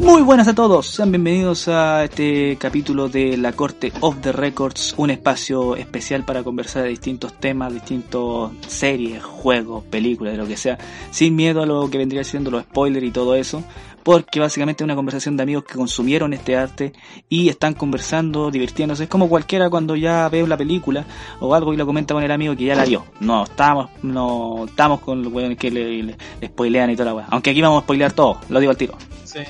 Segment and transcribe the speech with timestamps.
[0.00, 4.94] Muy buenas a todos, sean bienvenidos a este capítulo de La Corte of the Records,
[4.96, 10.78] un espacio especial para conversar de distintos temas, distintos series, juegos, películas, lo que sea,
[11.10, 13.62] sin miedo a lo que vendría siendo los spoilers y todo eso,
[14.02, 16.94] porque básicamente es una conversación de amigos que consumieron este arte
[17.28, 21.04] y están conversando, divirtiéndose, es como cualquiera cuando ya ve la película
[21.40, 23.04] o algo y lo comenta con el amigo que ya la vio.
[23.20, 27.26] No estamos, no estamos con los que le spoilean y toda la weá.
[27.30, 28.94] Aunque aquí vamos a spoilear todo, lo digo al tiro.
[29.24, 29.40] Sí.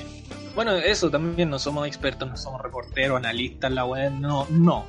[0.63, 4.85] Bueno, eso también no somos expertos, no somos reporteros, analistas, la web, no, no.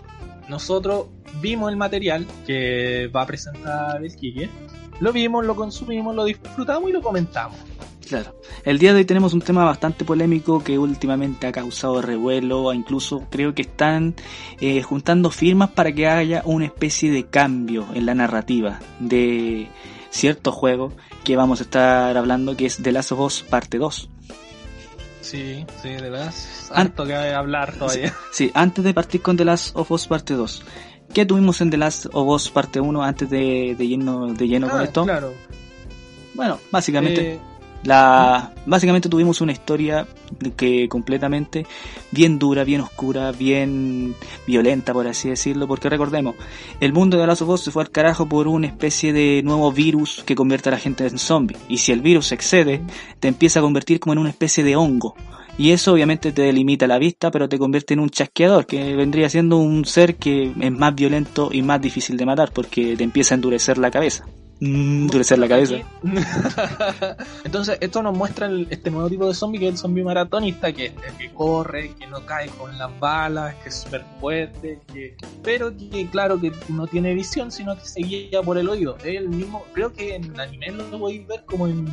[0.47, 1.07] Nosotros
[1.41, 4.51] vimos el material que va a presentar el Kike,
[5.01, 7.57] lo vimos, lo consumimos, lo disfrutamos y lo comentamos.
[8.07, 8.39] Claro.
[8.67, 13.27] El día de hoy tenemos un tema bastante polémico que últimamente ha causado revuelo, incluso
[13.31, 14.15] creo que están
[14.61, 19.69] eh, juntando firmas para que haya una especie de cambio en la narrativa de
[20.11, 20.93] cierto juego
[21.25, 24.11] que vamos a estar hablando, que es The Last of Us Parte 2.
[25.33, 26.71] Sí, sí, de las.
[26.75, 28.09] Harto que hablar todavía.
[28.09, 30.63] Sí, sí, antes de partir con The Last of Us Parte 2.
[31.15, 34.67] ¿Qué tuvimos en The Last of Us Parte 1 antes de, de lleno, de lleno
[34.67, 35.05] ah, con esto?
[35.05, 35.33] Claro.
[36.35, 37.33] Bueno, básicamente.
[37.33, 37.41] Eh,
[37.85, 40.07] La, básicamente tuvimos una historia
[40.57, 41.67] que completamente
[42.13, 44.15] bien dura, bien oscura, bien
[44.47, 46.37] violenta, por así decirlo, porque recordemos,
[46.81, 50.23] el mundo de Last of se fue al carajo por una especie de nuevo virus
[50.25, 51.57] que convierte a la gente en zombie.
[51.69, 52.83] Y si el virus excede,
[53.19, 55.15] te empieza a convertir como en una especie de hongo.
[55.59, 59.29] Y eso obviamente te delimita la vista, pero te convierte en un chasqueador, que vendría
[59.29, 63.35] siendo un ser que es más violento y más difícil de matar, porque te empieza
[63.35, 64.25] a endurecer la cabeza.
[64.65, 65.75] Mm, endurecer la cabeza.
[67.45, 70.73] Entonces, esto nos muestra el- este nuevo tipo de zombie que es el zombie maratonista,
[70.73, 75.77] que, que corre, que no cae con las balas, que es súper fuerte, que, pero
[75.77, 78.97] que, claro, que no tiene visión, sino que se guía por el oído.
[78.99, 81.89] Es el mismo, creo que en anime lo podéis ver como en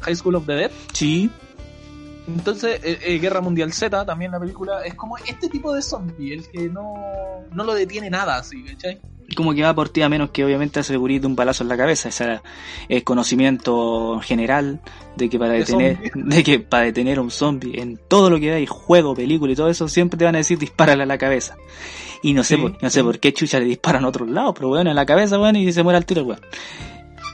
[0.00, 0.70] High School of the Dead.
[0.94, 1.30] Sí,
[2.28, 6.34] Entonces, eh, eh, Guerra Mundial Z, también la película, es como este tipo de zombie,
[6.34, 6.94] el que no,
[7.52, 9.00] no lo detiene nada, así, ¿cachai?
[9.36, 11.76] como que va por ti a menos que obviamente asegurís de un balazo en la
[11.76, 12.08] cabeza.
[12.08, 12.40] Ese
[12.88, 14.80] es conocimiento general
[15.16, 16.10] de que para De detener, zombie.
[16.36, 19.56] de que para detener a un zombie en todo lo que hay, juego, película y
[19.56, 21.56] todo eso, siempre te van a decir dispárale a la cabeza.
[22.22, 24.54] Y no sé, Sí, por, no sé por qué chucha le disparan a otros lados,
[24.56, 26.40] pero bueno, en la cabeza, bueno, y se muere al tiro, weón.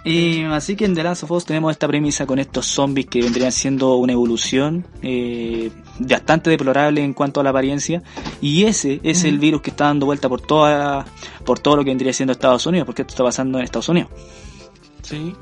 [0.05, 3.23] Y así que en The Last of Us tenemos esta premisa con estos zombies que
[3.23, 8.03] vendrían siendo una evolución eh, bastante deplorable en cuanto a la apariencia.
[8.43, 11.07] Y ese es el virus que está dando vuelta por toda,
[11.47, 14.11] por todo lo que vendría siendo Estados Unidos, porque esto está pasando en Estados Unidos.
[15.01, 15.35] Sí.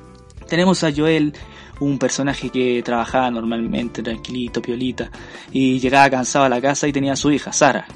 [0.49, 1.35] Tenemos a Joel,
[1.81, 5.11] un personaje que trabajaba normalmente, tranquilito, piolita,
[5.51, 7.87] y llegaba cansado a la casa y tenía a su hija, Sara.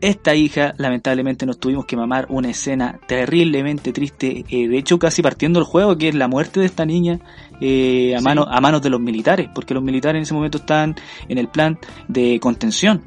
[0.00, 5.22] Esta hija, lamentablemente, nos tuvimos que mamar una escena terriblemente triste, eh, de hecho casi
[5.22, 7.18] partiendo el juego, que es la muerte de esta niña
[7.60, 8.24] eh, a, Sí.
[8.24, 10.94] mano, a manos de los militares, porque los militares en ese momento están
[11.28, 13.02] en el plan de contención.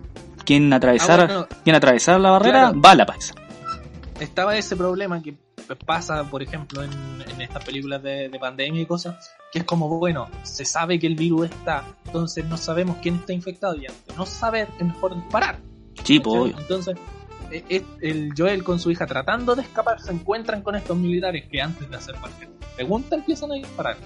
[0.46, 2.82] Quien atravesara, Ah, bueno, quien atravesara la barrera, claro.
[2.82, 3.34] va a la paz.
[4.20, 5.36] estaba ese problema que
[5.86, 6.92] pasa, por ejemplo, en,
[7.34, 11.08] en estas películas de, de pandemia y cosas, que es como, bueno, se sabe que
[11.08, 15.16] el virus está, entonces no sabemos quién está infectado y ante no saber es mejor
[15.16, 15.60] disparar.
[16.04, 16.56] Sí, pues, obvio.
[16.58, 16.98] Entonces,
[17.52, 21.46] eh, eh, el Joel con su hija tratando de escapar se encuentran con estos militares
[21.52, 23.98] que antes de hacer cualquier pregunta empiezan a disparar.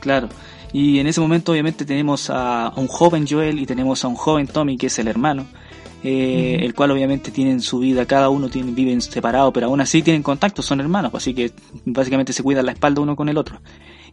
[0.00, 0.28] Claro.
[0.72, 4.46] Y en ese momento obviamente tenemos a, un joven Joel y tenemos a un joven
[4.46, 5.46] Tommy que es el hermano,
[6.02, 10.02] eh, el cual obviamente tienen su vida, cada uno tiene, viven separado, pero aún así
[10.02, 11.52] tienen contacto, son hermanos, así que
[11.84, 13.60] básicamente se cuidan la espalda uno con el otro.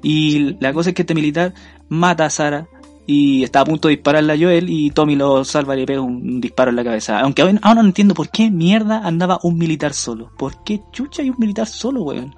[0.01, 1.53] Y la cosa es que este militar
[1.89, 2.67] mata a Sara
[3.07, 6.01] y está a punto de dispararle a Joel y Tommy lo salva y le pega
[6.01, 7.19] un, disparo en la cabeza.
[7.21, 10.29] Aunque aún, aún no entiendo por qué mierda andaba un militar solo.
[10.37, 12.35] ¿Por qué chucha hay un militar solo, weón?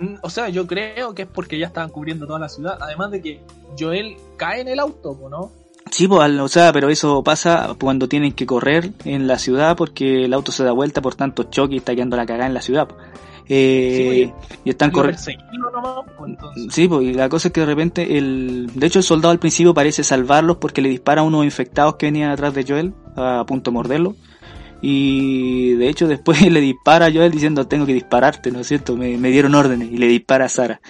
[0.00, 3.10] Mm, O sea, yo creo que es porque ya estaban cubriendo toda la ciudad, además
[3.12, 3.40] de que
[3.78, 5.52] Joel cae en el auto, ¿no?
[5.90, 9.76] Sí, pues, al- o sea, pero eso pasa cuando tienen que correr en la ciudad
[9.76, 12.54] porque el auto se da vuelta por tanto choque y está quedando la cagada en
[12.54, 12.88] la ciudad.
[13.46, 13.54] Po.
[13.54, 14.32] Eh,
[14.64, 15.20] y están corriendo.
[16.70, 19.38] Sí, pues, y la cosa es que de repente el, de hecho el soldado al
[19.38, 23.44] principio parece salvarlos porque le dispara a unos infectados que venían atrás de Joel a
[23.46, 24.16] punto de morderlo.
[24.82, 28.96] Y de hecho después le dispara a Joel diciendo tengo que dispararte, ¿no es cierto?
[28.96, 30.80] Me, me dieron órdenes y le dispara a Sara.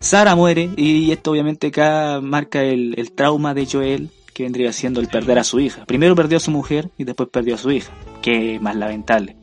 [0.00, 5.00] Sara muere y esto obviamente acá marca el, el trauma de Joel que vendría siendo
[5.00, 5.84] el perder a su hija.
[5.86, 9.36] Primero perdió a su mujer y después perdió a su hija, que es más lamentable.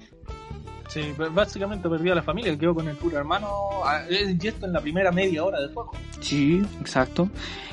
[0.89, 3.47] Sí, básicamente perdió a la familia, quedó con el puro hermano,
[4.09, 5.91] y esto en la primera media hora del juego.
[6.19, 7.29] Sí, exacto.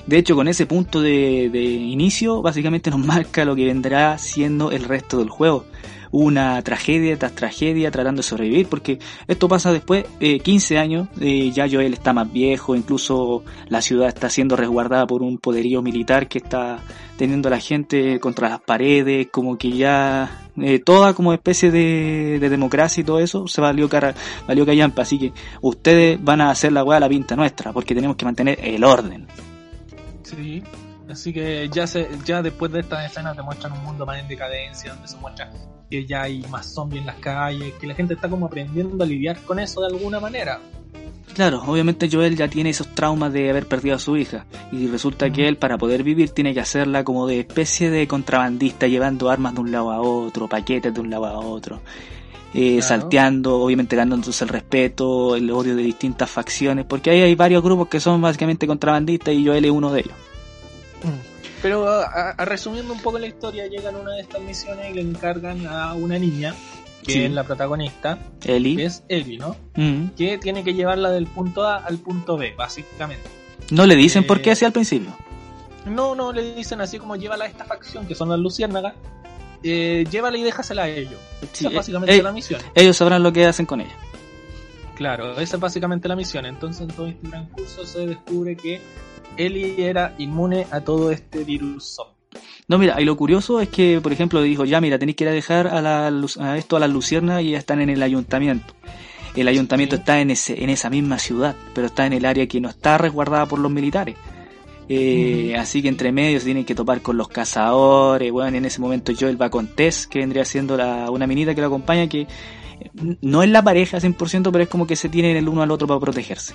[0.06, 4.70] De hecho, con ese punto de, de inicio, básicamente nos marca lo que vendrá siendo
[4.70, 5.64] el resto del juego
[6.12, 11.50] una tragedia tras tragedia tratando de sobrevivir, porque esto pasa después, eh, 15 años, eh,
[11.50, 16.28] ya Joel está más viejo, incluso la ciudad está siendo resguardada por un poderío militar
[16.28, 16.78] que está
[17.16, 22.38] teniendo a la gente contra las paredes, como que ya eh, toda como especie de,
[22.40, 24.14] de, democracia y todo eso se valió cara,
[24.46, 28.16] valió callampa, así que ustedes van a hacer la weá la pinta nuestra, porque tenemos
[28.16, 29.26] que mantener el orden.
[30.22, 30.62] Sí,
[31.08, 34.26] Así que ya se, ya después de estas escenas te muestran un mundo más en
[34.26, 35.50] decadencia, donde se muestra
[35.88, 39.06] que ya hay más zombies en las calles, que la gente está como aprendiendo a
[39.06, 40.60] lidiar con eso de alguna manera.
[41.36, 45.30] Claro, obviamente Joel ya tiene esos traumas de haber perdido a su hija y resulta
[45.30, 49.54] que él para poder vivir tiene que hacerla como de especie de contrabandista llevando armas
[49.54, 51.82] de un lado a otro, paquetes de un lado a otro,
[52.54, 52.82] eh, claro.
[52.82, 57.88] salteando, obviamente ganándose el respeto, el odio de distintas facciones, porque ahí hay varios grupos
[57.88, 60.14] que son básicamente contrabandistas y Joel es uno de ellos.
[61.60, 65.02] Pero a, a, resumiendo un poco la historia, llegan una de estas misiones y le
[65.02, 66.54] encargan a una niña,
[67.06, 67.22] que sí.
[67.22, 68.76] es la protagonista, Ellie.
[68.76, 69.56] que es Ellie, ¿no?
[69.76, 70.08] Mm.
[70.16, 73.28] Que tiene que llevarla del punto A al punto B, básicamente.
[73.70, 75.16] ¿No le dicen eh, por qué así al principio?
[75.86, 78.94] No, no, le dicen así como llévala a esta facción, que son las luciérnagas,
[79.62, 81.20] eh, llévala y déjasela a ellos.
[81.52, 82.60] Sí, esa es básicamente eh, la misión.
[82.74, 83.94] Ellos sabrán lo que hacen con ella.
[84.96, 86.46] Claro, esa es básicamente la misión.
[86.46, 88.80] Entonces en todo este transcurso se descubre que
[89.36, 92.15] Ellie era inmune a todo este virus zombie.
[92.68, 95.28] No, mira, y lo curioso es que, por ejemplo, dijo, ya, mira, tenéis que ir
[95.28, 96.08] a dejar a, la,
[96.40, 98.74] a esto a las luciernas y ya están en el ayuntamiento.
[99.36, 100.00] El ayuntamiento sí.
[100.00, 102.98] está en, ese, en esa misma ciudad, pero está en el área que no está
[102.98, 104.16] resguardada por los militares.
[104.88, 105.60] Eh, mm.
[105.60, 108.32] Así que entre medio se tienen que topar con los cazadores.
[108.32, 111.60] Bueno, en ese momento Joel va con Tess, que vendría siendo la, una minita que
[111.60, 112.26] lo acompaña, que
[113.20, 115.86] no es la pareja 100%, pero es como que se tienen el uno al otro
[115.86, 116.54] para protegerse.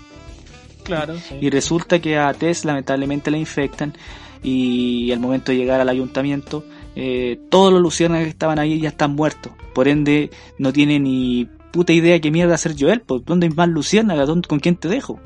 [0.83, 1.35] Claro, sí.
[1.39, 3.93] Y resulta que a Tess lamentablemente la infectan
[4.43, 6.63] y al momento de llegar al ayuntamiento
[6.95, 9.53] eh, todos los luciérnagas que estaban ahí ya están muertos.
[9.73, 13.01] Por ende no tiene ni puta idea qué mierda hacer Joel.
[13.01, 14.29] Pues, ¿Dónde hay más luciérnagas?
[14.47, 15.19] ¿Con quién te dejo?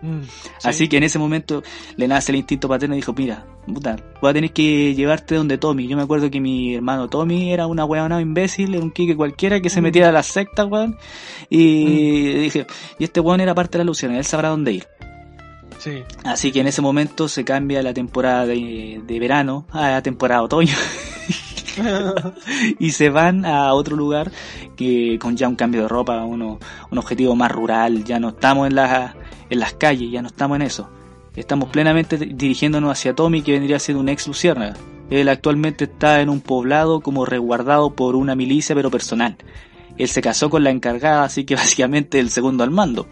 [0.00, 0.48] Mm, sí.
[0.68, 1.62] Así que en ese momento
[1.96, 5.56] le nace el instinto paterno y dijo, mira, puta, voy a tener que llevarte donde
[5.58, 5.86] Tommy.
[5.88, 9.60] Yo me acuerdo que mi hermano Tommy era una weona imbécil, era un kike cualquiera
[9.60, 9.84] que se Mm.
[9.84, 10.96] metía a las sectas, weón.
[11.50, 12.66] Y dije,
[12.98, 14.86] y este weón era parte de la Luciana, él sabrá dónde ir.
[15.84, 16.02] Sí.
[16.24, 20.40] Así que en ese momento se cambia la temporada de, de verano a la temporada
[20.40, 20.74] de otoño.
[22.78, 24.32] y se van a otro lugar
[24.76, 26.58] que con ya un cambio de ropa, uno,
[26.90, 29.14] un objetivo más rural, ya no estamos en, la,
[29.50, 30.88] en las calles, ya no estamos en eso.
[31.36, 34.76] Estamos plenamente dirigiéndonos hacia Tommy, que vendría siendo un ex luciérnaga.
[35.10, 39.36] Él actualmente está en un poblado como resguardado por una milicia, pero personal.
[39.98, 43.06] Él se casó con la encargada, así que básicamente el segundo al mando.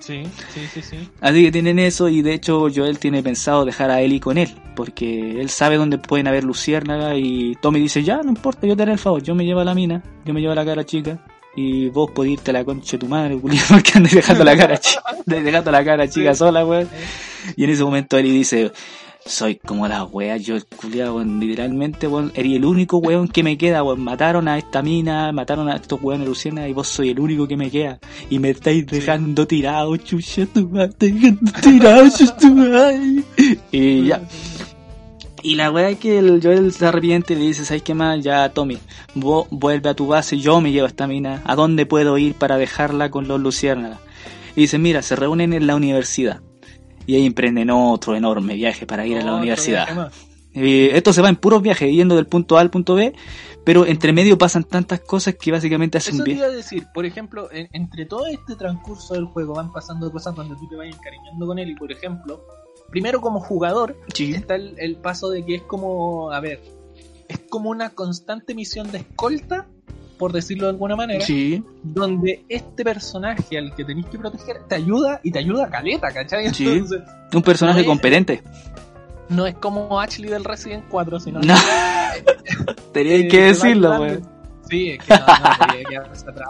[0.00, 0.22] Sí,
[0.54, 0.96] sí, sí, sí.
[1.20, 4.48] Así que tienen eso y de hecho Joel tiene pensado dejar a Ellie con él,
[4.74, 8.82] porque él sabe dónde pueden haber luciérnagas y Tommy dice, ya, no importa, yo te
[8.82, 10.84] haré el favor, yo me llevo a la mina, yo me llevo a la cara
[10.84, 11.22] chica
[11.54, 14.56] y vos podés irte a la concha de tu madre, Julián, porque andas dejando la
[14.56, 16.88] cara chica, dejando la cara chica sola, weón.
[17.56, 18.72] Y en ese momento Ellie dice,
[19.24, 23.82] soy como la wea, yo culiado, literalmente, weón, eres el único weón que me queda,
[23.82, 27.46] weón, mataron a esta mina, mataron a estos weones Luciana y vos soy el único
[27.46, 27.98] que me queda.
[28.28, 33.22] Y me estáis dejando tirado, chucha tu madre, dejando tirado, chucha tu madre.
[33.70, 34.22] Y ya.
[35.42, 38.22] Y la weá es que el Joel se arrepiente y le dice, ¿sabes qué más?
[38.22, 38.78] Ya, Tommy,
[39.14, 41.42] vos vuelve a tu base, yo me llevo a esta mina.
[41.44, 44.00] ¿A dónde puedo ir para dejarla con los luciérnagas?
[44.54, 46.40] Y dice, mira, se reúnen en la universidad.
[47.06, 50.10] Y ahí emprenden otro enorme viaje para ir a la universidad.
[50.52, 53.14] Eh, esto se va en puros viajes, yendo del punto A al punto B,
[53.64, 57.06] pero entre medio pasan tantas cosas que básicamente hacen Eso te iba a decir, por
[57.06, 60.88] ejemplo, en- entre todo este transcurso del juego van pasando cosas donde tú te vas
[60.88, 62.42] encariñando con él y, por ejemplo,
[62.90, 64.32] primero como jugador Sí.
[64.32, 66.60] está el, el paso de que es como, a ver,
[67.28, 69.68] es como una constante misión de escolta,
[70.20, 74.76] por decirlo de alguna manera, Sí, donde este personaje al que tenéis que proteger te
[74.76, 76.52] ayuda y te ayuda a caleta, ¿cachai?
[76.54, 76.68] Sí.
[76.68, 77.00] Entonces,
[77.32, 78.42] un personaje No es- competente.
[79.30, 81.54] no es como Ashley del Resident 4, sino No,
[82.92, 84.28] tenía eh, que va decirlo, weón.
[84.68, 86.48] Sí, es que no, no podía quedarse atrás,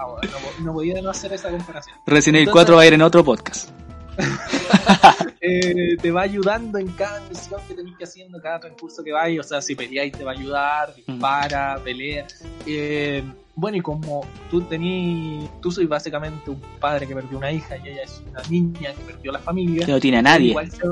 [0.58, 1.96] no, no podía no hacer esa comparación.
[2.06, 3.70] Resident Evil Entonces- 4 va a ir en otro podcast.
[5.40, 9.46] eh, te va ayudando en cada misión que tenés que haciendo, cada recurso que vayas.
[9.46, 12.26] O sea, si peleáis te va a ayudar, dispara, pelea.
[12.66, 13.24] Eh,
[13.60, 17.90] bueno, y como tú tení, tú soy básicamente un padre que perdió una hija y
[17.90, 19.84] ella es una niña que perdió la familia.
[19.84, 20.48] Que no tiene a nadie.
[20.48, 20.86] Igual se,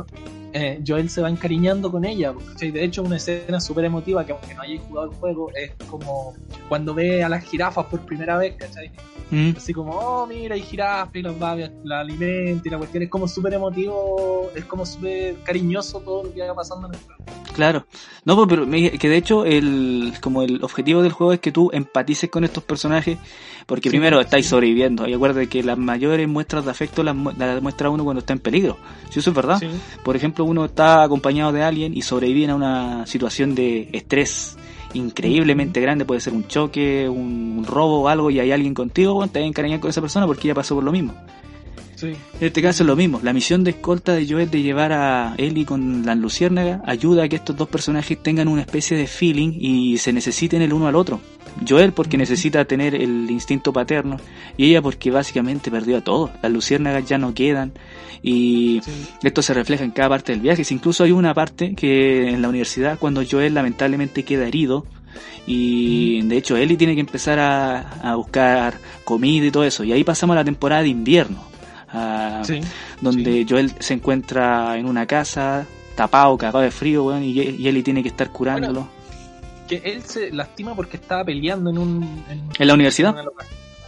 [0.53, 2.33] eh, Joel se va encariñando con ella.
[2.59, 6.35] De hecho, una escena súper emotiva que aunque no hayáis jugado el juego, es como
[6.69, 8.91] cuando ve a las jirafas por primera vez, ¿cachai?
[9.31, 9.53] Mm.
[9.57, 13.11] Así como, oh, mira, hay jirafas y las va, la alimenta y la cuestión es
[13.11, 17.25] como súper emotivo, es como súper cariñoso todo lo que va pasando en el juego.
[17.55, 17.87] Claro.
[18.25, 21.71] No, pues, pero que de hecho el como el objetivo del juego es que tú
[21.73, 23.19] empatices con estos personajes
[23.69, 25.07] porque primero estáis sobreviviendo.
[25.07, 28.79] Y acuérdate que las mayores muestras de afecto las, muestra uno cuando está en peligro.
[29.11, 29.61] Si eso es verdad.
[30.03, 34.57] Por ejemplo, uno está acompañado de alguien y sobrevive a una situación de estrés
[34.95, 39.31] increíblemente grande, puede ser un choque, un, robo o algo, y hay alguien contigo, bueno,
[39.31, 41.15] te vas a encariñar con esa persona porque ya pasó por lo mismo.
[42.01, 43.21] En este caso es lo mismo.
[43.23, 47.29] La misión de escolta de Joel de llevar a Ellie con la luciérnaga ayuda a
[47.29, 50.95] que estos dos personajes tengan una especie de feeling y se necesiten el uno al
[50.95, 51.21] otro.
[51.67, 54.19] Joel porque necesita tener el instinto paterno
[54.57, 56.31] y ella porque básicamente perdió a todos.
[56.43, 57.73] Las luciérnagas ya no quedan
[58.23, 58.81] y
[59.23, 60.63] esto se refleja en cada parte del viaje.
[60.71, 64.87] Incluso hay una parte que en la universidad cuando Joel lamentablemente queda herido
[65.47, 68.75] y de hecho Ellie tiene que empezar a, a buscar
[69.05, 71.49] comida y todo eso y ahí pasamos a la temporada de invierno
[73.01, 78.03] donde Joel se encuentra en una casa, tapado, cagado de frío, y, y Ellie tiene
[78.03, 78.89] que estar curándolo.
[79.69, 82.25] Que él se lastima porque estaba peleando en un...
[82.59, 83.15] ¿En, la universidad?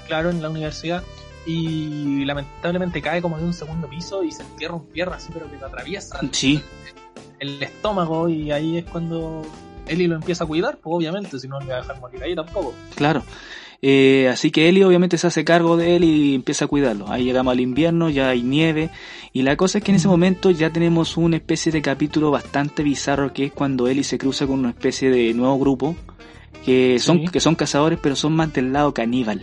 [0.07, 1.03] claro, en la universidad.
[1.47, 5.51] Y lamentablemente cae como de un segundo piso y se entierra un pierna así, pero
[5.51, 6.63] que lo atraviesa sí.
[7.39, 9.43] el, estómago y ahí es cuando
[9.87, 12.35] Ellie lo empieza a cuidar, pues obviamente, si no le va a dejar morir ahí
[12.35, 12.75] tampoco.
[12.95, 13.25] Claro.
[13.83, 17.11] Eh, así que Eli obviamente se hace cargo de él y empieza a cuidarlo.
[17.11, 18.91] Ahí llegamos al invierno, ya hay nieve.
[19.33, 22.83] Y la cosa es que en ese momento ya tenemos una especie de capítulo bastante
[22.83, 25.97] bizarro que es cuando Eli se cruza con una especie de nuevo grupo
[26.65, 29.43] que son, que son cazadores pero son más del lado caníbal.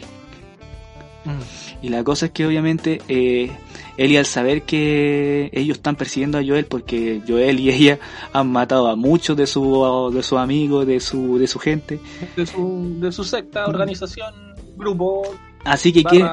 [1.27, 1.85] Mm.
[1.85, 3.51] Y la cosa es que obviamente eh,
[3.97, 7.99] Eli al saber que ellos están persiguiendo a Joel porque Joel y ella
[8.33, 11.99] han matado a muchos de sus de sus amigos, de su de su gente,
[12.35, 14.33] de su, de su secta, organización,
[14.75, 15.23] grupo.
[15.65, 16.29] Así que quieren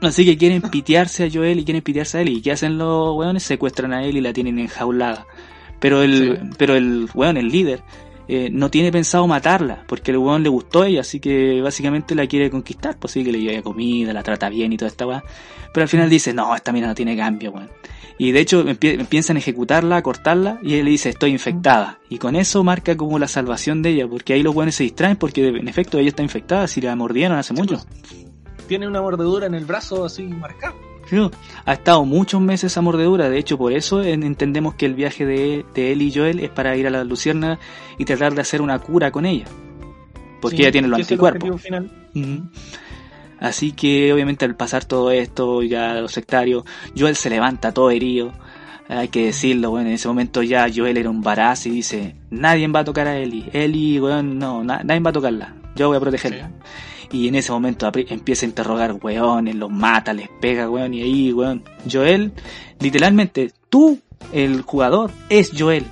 [0.00, 3.16] así que quieren pitearse a Joel y quieren pitearse a Eli y qué hacen los
[3.16, 5.26] weones secuestran a él y la tienen enjaulada.
[5.78, 7.82] Pero el pero el weón, el líder
[8.32, 12.14] eh, no tiene pensado matarla, porque el weón le gustó a ella, así que básicamente
[12.14, 15.04] la quiere conquistar, pues sí que le lleva comida, la trata bien y toda esta
[15.04, 15.24] weá.
[15.74, 17.68] Pero al final dice, no, esta mina no tiene cambio, weón.
[18.18, 21.98] Y de hecho empiezan a ejecutarla, a cortarla, y él le dice, estoy infectada.
[22.08, 25.16] Y con eso marca como la salvación de ella, porque ahí los weones se distraen,
[25.16, 27.84] porque en efecto ella está infectada, si la mordieron hace mucho.
[28.68, 30.76] Tiene una mordedura en el brazo así marcada
[31.64, 35.64] ha estado muchos meses a mordedura, de hecho por eso entendemos que el viaje de,
[35.74, 37.58] él y Joel es para ir a la Lucierna
[37.98, 39.46] y tratar de hacer una cura con ella.
[40.40, 41.62] Porque ella tiene los anticuerpos.
[43.40, 46.64] Así que obviamente al pasar todo esto, ya los sectarios,
[46.96, 48.32] Joel se levanta todo herido.
[48.88, 52.66] Hay que decirlo, bueno, en ese momento ya Joel era un baraz y dice, nadie
[52.68, 53.48] va a tocar a Eli.
[53.52, 55.54] Eli, bueno, no, nadie va a tocarla.
[55.74, 56.50] Yo voy a protegerla.
[57.12, 61.32] Y en ese momento empieza a interrogar weones, los mata, les pega, weón, y ahí,
[61.32, 61.64] weón.
[61.90, 62.32] Joel,
[62.78, 63.98] literalmente, tú,
[64.32, 65.84] el jugador, es Joel.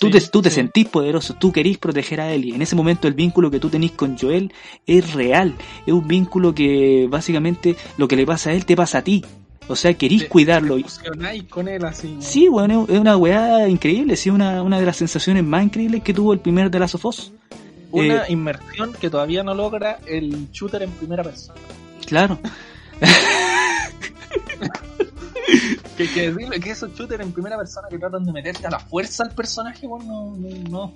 [0.00, 3.06] Tú, te, tú te sentís poderoso, tú querís proteger a él y en ese momento
[3.06, 4.52] el vínculo que tú tenés con Joel
[4.86, 5.54] es real,
[5.86, 9.24] es un vínculo que básicamente lo que le pasa a él te pasa a ti.
[9.66, 10.76] O sea, querís cuidarlo.
[11.48, 12.16] con él así.
[12.18, 16.12] Sí, bueno, es una weá increíble, sí, una, una de las sensaciones más increíbles que
[16.12, 17.06] tuvo el primer de Last of
[17.94, 21.60] una eh, inmersión que todavía no logra el shooter en primera persona.
[22.06, 22.38] Claro.
[25.96, 29.24] que, que, que esos shooters en primera persona que tratan de meterte a la fuerza
[29.24, 30.92] al personaje, bueno, no, no.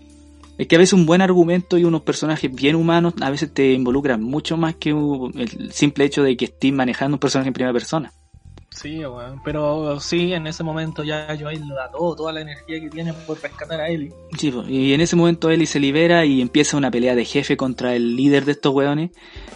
[0.58, 3.72] Es que a veces un buen argumento y unos personajes bien humanos a veces te
[3.72, 7.72] involucran mucho más que el simple hecho de que estés manejando un personaje en primera
[7.72, 8.12] persona.
[8.70, 12.90] Sí, bueno, pero sí, en ese momento ya Joel da todo, toda la energía que
[12.90, 14.12] tiene por rescatar a Ellie.
[14.36, 17.96] Sí, y en ese momento Ellie se libera y empieza una pelea de jefe contra
[17.96, 19.10] el líder de estos weones,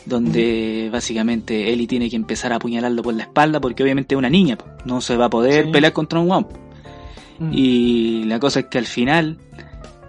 [0.07, 4.31] donde básicamente Ellie tiene que empezar a apuñalarlo por la espalda porque obviamente es una
[4.31, 6.49] niña, no se va a poder pelear contra un weón.
[7.53, 9.39] Y la cosa es que al final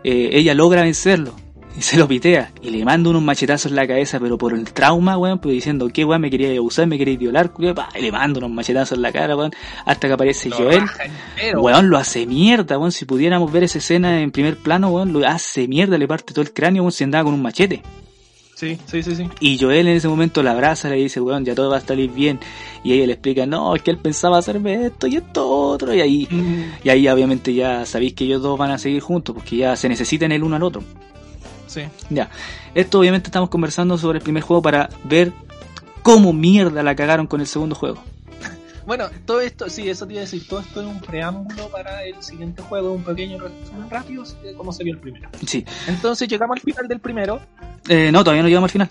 [0.03, 1.35] eh, ella logra vencerlo,
[1.75, 4.71] y se lo pitea y le manda unos machetazos en la cabeza, pero por el
[4.73, 7.51] trauma, weón, pues diciendo que weón me quería abusar, me quería violar,
[7.95, 9.51] y le mando unos machetazos en la cara, weón,
[9.85, 10.83] hasta que aparece Joel.
[11.55, 15.27] Weón, lo hace mierda, weón, si pudiéramos ver esa escena en primer plano, weón, lo
[15.27, 17.81] hace mierda, le parte todo el cráneo, weón, se andaba con un machete.
[18.55, 19.27] Sí, sí, sí, sí.
[19.39, 22.11] Y Joel en ese momento la abraza, le dice, weón, ya todo va a salir
[22.11, 22.39] bien.
[22.83, 25.93] Y ella le explica, no, es que él pensaba hacerme esto y esto otro.
[25.93, 29.35] Y ahí, Mm, y ahí obviamente ya sabéis que ellos dos van a seguir juntos,
[29.35, 30.83] porque ya se necesitan el uno al otro.
[31.73, 31.81] Sí.
[32.09, 32.29] Ya,
[32.75, 35.31] esto obviamente estamos conversando sobre el primer juego para ver
[36.03, 38.03] cómo mierda la cagaron con el segundo juego.
[38.85, 42.03] Bueno, todo esto, sí, eso te iba a decir, todo esto es un preámbulo para
[42.03, 45.29] el siguiente juego, un pequeño resumen rápido de cómo se vio el primero.
[45.45, 47.39] Sí, Entonces llegamos al final del primero.
[47.87, 48.89] Eh, no, todavía no llegamos al final.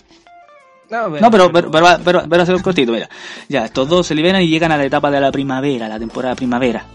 [0.89, 3.07] No, No, pero, pero, pero, pero, pero va a ser cortito, mira.
[3.47, 6.33] Ya, estos dos se liberan y llegan a la etapa de la primavera, la temporada
[6.35, 6.85] primavera.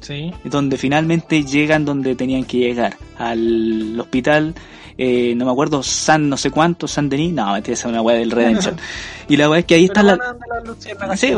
[0.00, 0.32] Sí.
[0.44, 4.54] donde finalmente llegan donde tenían que llegar, al hospital,
[4.98, 8.02] eh, no me acuerdo, San no sé cuánto, San Denis, no, mentira, esa es una
[8.02, 8.76] weá del Redemption.
[9.28, 11.32] Y la weá es que ahí están la- las luciérnagas Sí,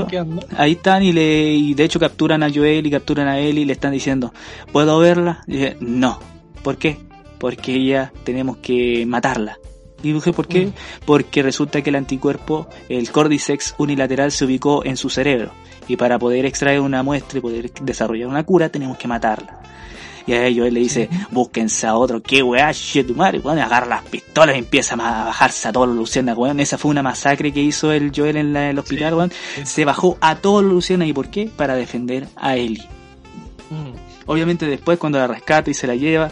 [0.56, 3.64] ahí están y le, y de hecho capturan a Joel y capturan a él y
[3.66, 4.32] le están diciendo,
[4.72, 5.42] ¿puedo verla?
[5.46, 6.18] Y dije, no.
[6.62, 6.98] ¿Por qué?
[7.38, 9.58] Porque ella tenemos que matarla.
[10.02, 10.66] Y dije, ¿por qué?
[10.66, 10.72] Mm.
[11.04, 15.50] Porque resulta que el anticuerpo, el Cordyceps unilateral, se ubicó en su cerebro.
[15.88, 19.60] Y para poder extraer una muestra y poder desarrollar una cura, tenemos que matarla.
[20.26, 23.58] Y a ellos él le dice, búsquense a otro, qué weá, shit, tu madre, weón,
[23.58, 26.60] agarra las pistolas y empieza a bajarse a todos los luciérnagas, weón.
[26.60, 29.32] Esa fue una masacre que hizo el Joel en la- el hospital, weón.
[29.64, 31.50] Se bajó a todos los luciérnagas, ¿y por qué?
[31.56, 32.86] Para defender a Ellie.
[33.70, 33.92] Mm.
[34.26, 36.30] Obviamente después cuando la rescata y se la lleva,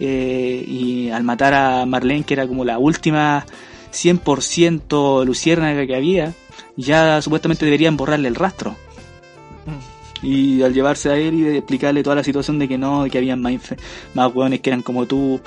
[0.00, 3.46] eh, y al matar a Marlene, que era como la última
[3.92, 6.32] 100% luciérnaga que había,
[6.76, 8.76] ya supuestamente deberían borrarle el rastro.
[10.22, 13.10] Y al llevarse a él y de explicarle toda la situación de que no, de
[13.10, 13.54] que habían más,
[14.14, 15.40] más hueones que eran como tú,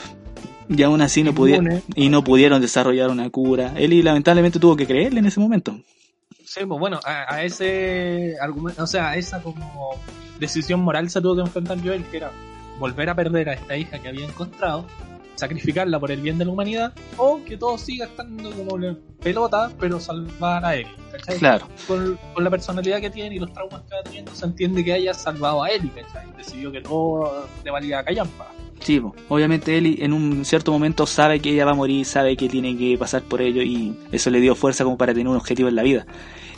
[0.69, 3.73] y aún así no pudieron, y no pudieron desarrollar una cura.
[3.75, 5.79] Eli lamentablemente tuvo que creerle en ese momento.
[6.45, 9.91] Sí, pues bueno, a, a ese argumento, o sea, a esa como
[10.39, 12.31] decisión moral se tuvo que enfrentar Joel, que era
[12.79, 14.85] volver a perder a esta hija que había encontrado,
[15.39, 18.77] sacrificarla por el bien de la humanidad, o que todo siga estando como
[19.21, 20.87] pelota, pero salvar a él.
[21.11, 21.37] ¿cachai?
[21.39, 21.67] Claro.
[21.87, 24.93] Con, con la personalidad que tiene y los traumas que va teniendo, se entiende que
[24.93, 26.27] haya salvado a Ellie, ¿cachai?
[26.37, 28.51] Decidió que todo le valía callampa.
[28.81, 32.47] Sí, obviamente Eli en un cierto momento sabe que ella va a morir, sabe que
[32.47, 35.67] tiene que pasar por ello y eso le dio fuerza como para tener un objetivo
[35.67, 36.05] en la vida.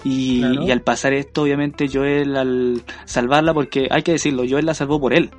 [0.03, 0.63] Y, Claro.
[0.63, 4.99] y al pasar esto, obviamente Joel al salvarla, porque hay que decirlo, Joel la salvó
[4.99, 5.31] por él.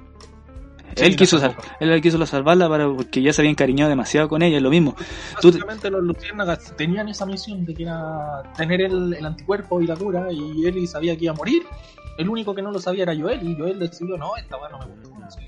[0.96, 4.28] Sí, él quiso sal- él quiso la salvarla para porque ya se había encariñado demasiado
[4.28, 4.94] con ella, es lo mismo.
[5.40, 9.86] Tú- Básicamente los luciérnagas tenían esa misión de que era tener el, el anticuerpo y
[9.86, 11.62] la cura y Ellie sabía que iba a morir.
[12.18, 14.78] El único que no lo sabía era Joel y Joel decidió, no, esta weá no
[14.80, 15.10] me gustó.
[15.18, 15.38] No, sé.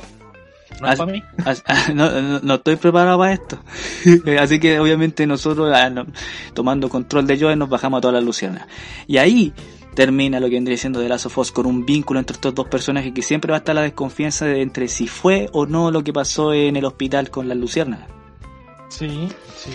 [0.80, 1.22] No es Así- para mí.
[1.44, 3.58] As- No, no, no estoy preparado para esto.
[4.40, 5.90] Así que obviamente nosotros, ah,
[6.54, 8.66] tomando control de Joel, nos bajamos a todas las luciernas.
[9.06, 9.52] Y ahí
[9.94, 12.68] termina lo que vendría siendo de Last of Us con un vínculo entre estos dos
[12.68, 16.04] personajes que siempre va a estar la desconfianza de entre si fue o no lo
[16.04, 18.00] que pasó en el hospital con las luciernas.
[18.88, 19.70] Sí, sí.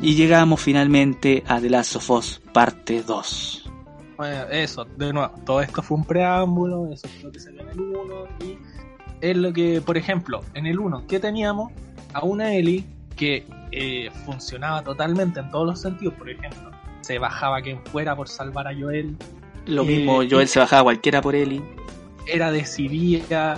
[0.00, 3.70] Y llegamos finalmente a The Last of Us parte 2.
[4.16, 7.68] Bueno, eso, de nuevo, todo esto fue un preámbulo, eso es lo que ve en
[7.70, 8.58] el 1 y
[9.20, 11.72] es lo que, por ejemplo, en el 1, ¿qué teníamos?
[12.12, 12.84] A una Ellie
[13.16, 18.28] que eh, funcionaba totalmente en todos los sentidos, por ejemplo, se bajaba quien fuera por
[18.28, 19.16] salvar a Joel,
[19.70, 21.62] Lo Eh, mismo, Joel se bajaba cualquiera por Ellie.
[22.26, 23.56] era decidida,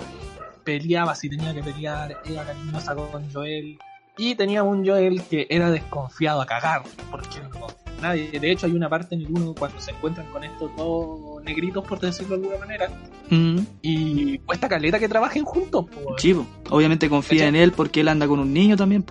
[0.63, 3.77] peleaba si tenía que pelear, era cariñosa con Joel.
[4.17, 7.67] Y tenía un Joel que era desconfiado a cagar, porque no,
[8.01, 8.39] nadie.
[8.39, 11.83] De hecho, hay una parte en el 1 cuando se encuentran con estos dos negritos,
[11.85, 12.89] por decirlo de alguna manera,
[13.29, 15.85] Mm, y cuesta caleta que trabajen juntos.
[15.89, 16.15] po.
[16.17, 16.45] chivo.
[16.69, 19.03] Obviamente confía en él porque él anda con un niño también.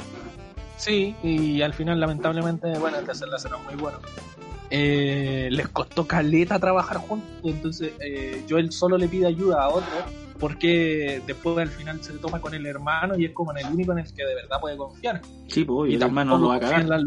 [0.77, 3.99] Sí, y al final, lamentablemente, bueno, el desenlace era muy bueno.
[4.75, 10.03] Eh, les costó caleta trabajar juntos, entonces eh, Joel solo le pide ayuda a otro,
[10.41, 13.93] porque después al final se toma con el hermano y es como en el único
[13.93, 15.21] en el que de verdad puede confiar.
[15.49, 16.85] Sí, pues, y el hermano lo va a cagar.
[16.87, 17.05] la-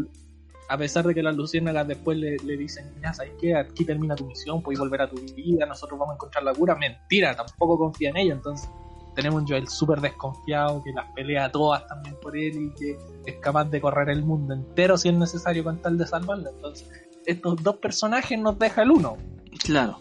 [0.68, 4.14] a pesar de que las luciérnagas después le, le dicen, ya sabes qué, aquí termina
[4.16, 6.74] tu misión, puedes volver a tu vida, nosotros vamos a encontrar la cura.
[6.76, 8.68] Mentira, tampoco confía en ella, entonces
[9.14, 13.36] tenemos un Joel súper desconfiado, que las pelea todas también por él y que es
[13.40, 16.50] capaz de correr el mundo entero si es necesario con tal de salvarla.
[16.50, 16.88] Entonces,
[17.26, 19.16] estos dos personajes nos deja el uno.
[19.62, 19.98] Claro.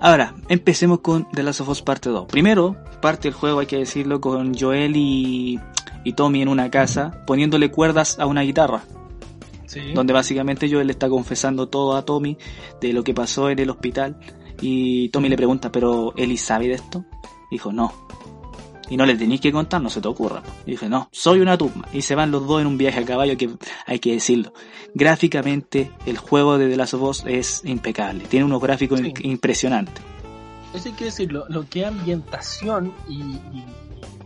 [0.00, 2.26] Ahora, empecemos con The Last of Us parte 2.
[2.26, 5.60] Primero, parte del juego, hay que decirlo, con Joel y,
[6.04, 8.82] y Tommy en una casa, poniéndole cuerdas a una guitarra.
[9.66, 9.92] Sí.
[9.92, 12.38] donde básicamente Joel le está confesando todo a Tommy
[12.80, 14.16] de lo que pasó en el hospital
[14.60, 17.04] y Tommy le pregunta, pero Eli sabe de esto?
[17.50, 17.92] Dijo, no.
[18.90, 20.42] Y no le tenéis que contar, no se te ocurra.
[20.66, 21.88] Y dije, no, soy una tumba.
[21.92, 23.48] Y se van los dos en un viaje a caballo que
[23.86, 24.52] hay que decirlo.
[24.94, 28.24] Gráficamente, el juego de The Last of Us es impecable.
[28.24, 29.12] Tiene unos gráficos Sí.
[29.22, 30.02] impresionantes.
[30.74, 33.64] Eso hay que decirlo, lo que ambientación y, y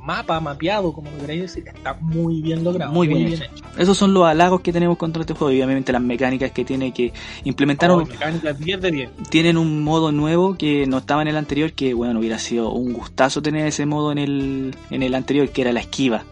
[0.08, 2.90] mapa mapeado, como lo queréis decir, está muy bien logrado.
[2.90, 3.44] Muy bien hecho.
[3.76, 5.52] Esos son los halagos que tenemos contra este juego.
[5.52, 7.12] Y obviamente las mecánicas que tiene que
[7.44, 7.90] implementar.
[7.90, 9.10] Oh, mecánicas 10 de 10.
[9.28, 12.94] Tienen un modo nuevo que no estaba en el anterior, que bueno, hubiera sido un
[12.94, 16.24] gustazo tener ese modo en el, en el anterior, que era la esquiva.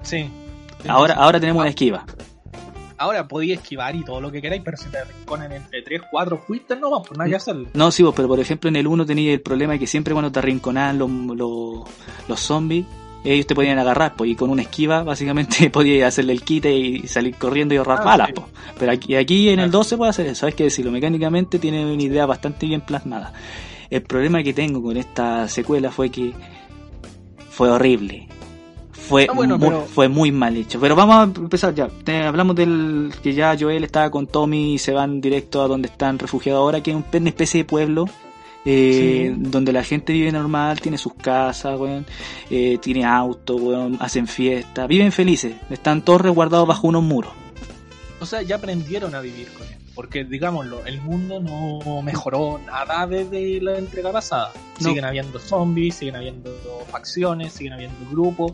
[0.00, 0.30] Sí.
[0.88, 2.06] Ahora, ahora tenemos la esquiva.
[3.04, 6.38] Ahora podía esquivar y todo lo que queráis, pero si te arrinconan entre 3, 4
[6.46, 7.68] fuiste, no más, por nada que hacerlo.
[7.74, 10.14] No, sí, vos, pero por ejemplo en el 1 tenía el problema de que siempre
[10.14, 11.80] cuando te arrinconaban los, los,
[12.28, 12.86] los zombies,
[13.24, 17.06] ellos te podían agarrar, pues, y con una esquiva básicamente podías hacerle el quite y
[17.06, 18.32] salir corriendo y ahorrar Ah, balas, sí.
[18.34, 18.46] pues.
[18.78, 19.78] Pero aquí, aquí en el Claro.
[19.78, 23.32] 12 puede hacer eso, es que decirlo, mecánicamente tiene una idea bastante bien plasmada.
[23.90, 26.32] El problema que tengo con esta secuela fue que
[27.50, 28.28] fue horrible.
[29.08, 30.80] Fue, Ah, bueno, muy, pero- fue muy mal hecho.
[30.80, 31.88] Pero vamos a empezar ya.
[31.88, 35.88] Te- hablamos del que ya Joel estaba con Tommy y se van directo a donde
[35.88, 38.06] están refugiados ahora, que es un- una especie de pueblo.
[38.66, 39.42] eh, Sí.
[39.50, 42.06] donde la gente vive normal, tiene sus casas, weón,
[42.48, 47.30] eh, tiene auto, weón, hacen fiestas, viven felices, están todos resguardados bajo unos muros.
[48.20, 49.74] O sea, ya aprendieron a vivir con él.
[49.94, 54.50] Porque, digámoslo, el mundo no mejoró nada desde la entrega pasada.
[54.80, 54.88] No.
[54.88, 56.50] Siguen habiendo zombies, siguen habiendo
[56.90, 58.52] facciones, siguen habiendo grupos.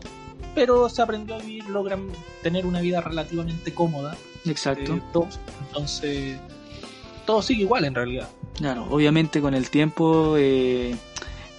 [0.53, 2.07] Pero se aprendió a vivir, logran
[2.41, 4.15] tener una vida relativamente cómoda.
[4.45, 4.95] Exacto.
[4.95, 5.39] eh, todos.
[5.67, 6.37] Entonces,
[7.25, 8.29] todo sigue igual en realidad.
[8.55, 10.95] Claro, obviamente con el tiempo eh,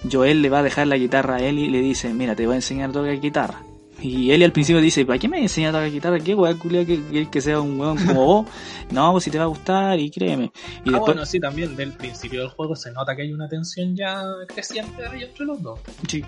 [0.09, 2.53] Joel le va a dejar la guitarra a Ellie y le dice, mira, te voy
[2.53, 3.63] a enseñar a tocar guitarra.
[4.03, 6.19] Y Ellie al principio dice, ¿para qué me enseñas a tocar guitarra?
[6.19, 8.47] ¿Qué weá culia que, que, que sea un weón como vos?
[8.91, 10.45] No, pues si te va a gustar y créeme.
[10.45, 13.47] Y ah, después, bueno, sí, también del principio del juego se nota que hay una
[13.47, 15.79] tensión ya creciente ahí entre los dos.
[16.07, 16.23] sí.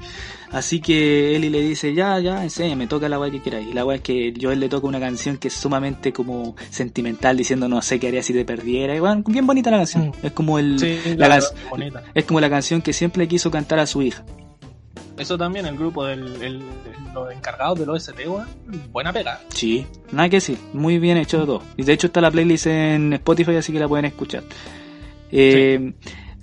[0.51, 3.63] Así que Ellie le dice, ya, ya, enséñame, toca la weá que quieras.
[3.69, 7.35] Y la weá es que Joel le toca una canción que es sumamente como sentimental,
[7.35, 8.95] diciendo no sé qué haría si te perdiera.
[8.95, 10.07] Y bueno, bien bonita la canción.
[10.21, 10.25] Mm.
[10.27, 12.03] Es como el, Sí, la la can- verdad, bonita.
[12.13, 14.23] es como la canción que siempre quiso cantar a su hija.
[15.17, 16.61] Eso también, el grupo el-
[17.13, 18.47] los encargados del OST, weón,
[18.91, 19.39] buena pega.
[19.49, 21.61] Sí, nada que decir, muy bien hecho todo.
[21.77, 24.43] Y de hecho está la playlist en Spotify, así que la pueden escuchar.
[25.31, 25.93] Eh,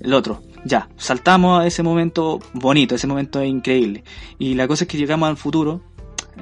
[0.00, 4.02] El otro, ya, saltamos a ese momento bonito, ese momento increíble.
[4.36, 5.80] Y la cosa es que llegamos al futuro,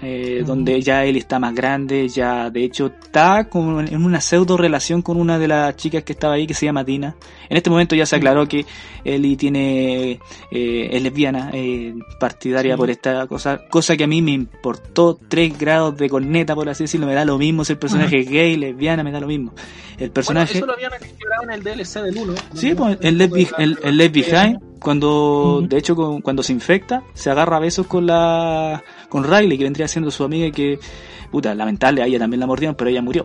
[0.03, 4.57] eh, donde ya él está más grande, ya de hecho está como en una pseudo
[4.57, 7.16] relación con una de las chicas que estaba ahí, que se llama Dina.
[7.48, 8.64] En este momento ya se aclaró que
[9.05, 12.79] Ellie tiene, eh, es lesbiana, eh, partidaria Sí.
[12.79, 16.85] por esta cosa, cosa que a mí me importó tres grados de corneta, por así
[16.85, 19.53] decirlo, me da lo mismo si el personaje es gay, lesbiana, me da lo mismo.
[19.98, 20.61] El personaje...
[20.61, 22.35] Bueno, eso lo habían explorado en el DLC del 1.
[22.55, 27.31] Sí, pues el el, el Left Behind, cuando, de hecho, con- cuando se infecta, se
[27.31, 30.79] agarra a besos con la, con Riley, que vendría siendo su amiga y que,
[31.31, 33.23] puta, lamentable, a ella también la mordieron, pero ella murió.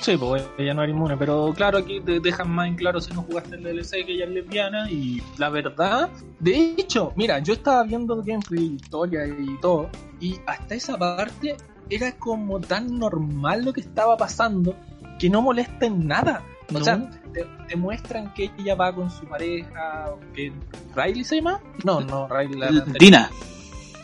[0.00, 3.12] Sí, pues ella no era inmune, pero claro, aquí te dejan más en claro si
[3.12, 7.52] no jugaste el DLC que ella es lesbiana y la verdad, de hecho, mira, yo
[7.54, 9.90] estaba viendo gameplay, historia y todo,
[10.20, 11.56] y hasta esa parte
[11.90, 14.76] era como tan normal lo que estaba pasando
[15.18, 16.42] que no molesta en nada.
[16.70, 16.84] O No.
[16.84, 20.52] sea, te, te muestran que ella va con su pareja, que
[20.94, 21.60] ¿Riley se llama?
[21.84, 22.70] No, no, Riley la.
[22.98, 23.30] Dina,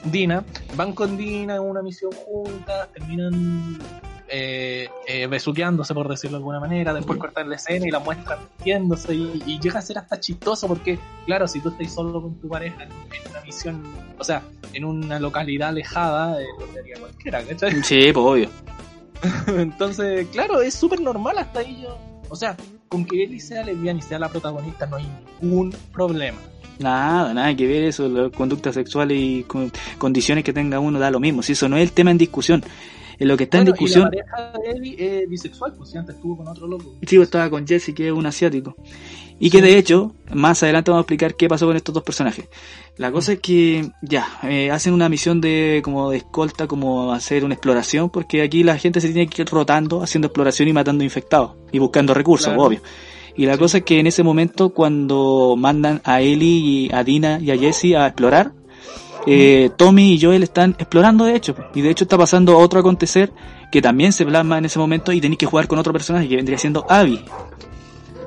[0.05, 0.45] Dina,
[0.77, 3.79] van con Dina en una misión juntas, terminan
[4.29, 8.39] eh, eh, besuqueándose por decirlo de alguna manera, después cortan la escena y la muestran
[8.65, 12.35] viéndose y, y llega a ser hasta chistoso porque, claro, si tú estás solo con
[12.41, 13.83] tu pareja en, en una misión,
[14.19, 17.83] o sea, en una localidad alejada, eh, lo haría cualquiera, ¿cachai?
[17.83, 18.49] sí, pues obvio.
[19.47, 21.99] Entonces, claro, es súper normal hasta ahí yo.
[22.29, 22.57] O sea,
[22.95, 25.07] con que Ellie sea lesbiana y sea la protagonista no hay
[25.41, 26.39] ningún problema.
[26.79, 31.11] Nada, nada que ver eso, la conducta sexual y con- condiciones que tenga uno da
[31.11, 32.63] lo mismo, si eso no es el tema en discusión.
[33.19, 35.99] En lo que está en discusión, Y la pareja de Ellie es bisexual, pues si
[35.99, 36.95] antes estuvo con otro loco.
[37.07, 38.77] Sí, pues, estaba con Jesse, que es un asiático.
[39.41, 42.49] Y que de hecho, más adelante vamos a explicar qué pasó con estos dos personajes.
[42.97, 47.45] La cosa es que, ya, eh, hacen una misión de como de escolta, como hacer
[47.45, 51.03] una exploración, porque aquí la gente se tiene que ir rotando, haciendo exploración y matando
[51.03, 52.63] infectados, y buscando recursos, Claro.
[52.63, 52.81] obvio.
[53.37, 53.59] Y la Sí.
[53.59, 57.59] cosa es que en ese momento, cuando mandan a Ellie, y a Dina y a
[57.59, 58.53] Jesse a explorar,
[59.27, 63.33] eh, Tommy y Joel están explorando de hecho, y de hecho está pasando otro acontecer
[63.71, 66.37] que también se plasma en ese momento y tenéis que jugar con otro personaje que
[66.37, 67.25] vendría siendo Abby.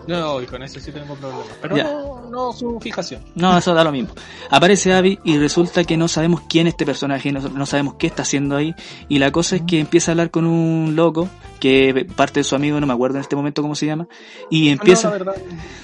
[0.07, 1.45] No, y con eso sí tengo problemas.
[1.62, 1.83] Pero Ya.
[1.83, 3.21] no, no su fijación.
[3.36, 4.10] No, eso da lo mismo.
[4.49, 8.07] Aparece Abby y resulta que no sabemos quién es este personaje, no, no sabemos qué
[8.07, 8.73] está haciendo ahí.
[9.10, 11.27] Y la cosa es que empieza a hablar con un loco,
[11.60, 14.07] que parte de su amigo, no me acuerdo en este momento cómo se llama,
[14.49, 15.33] y empieza, No,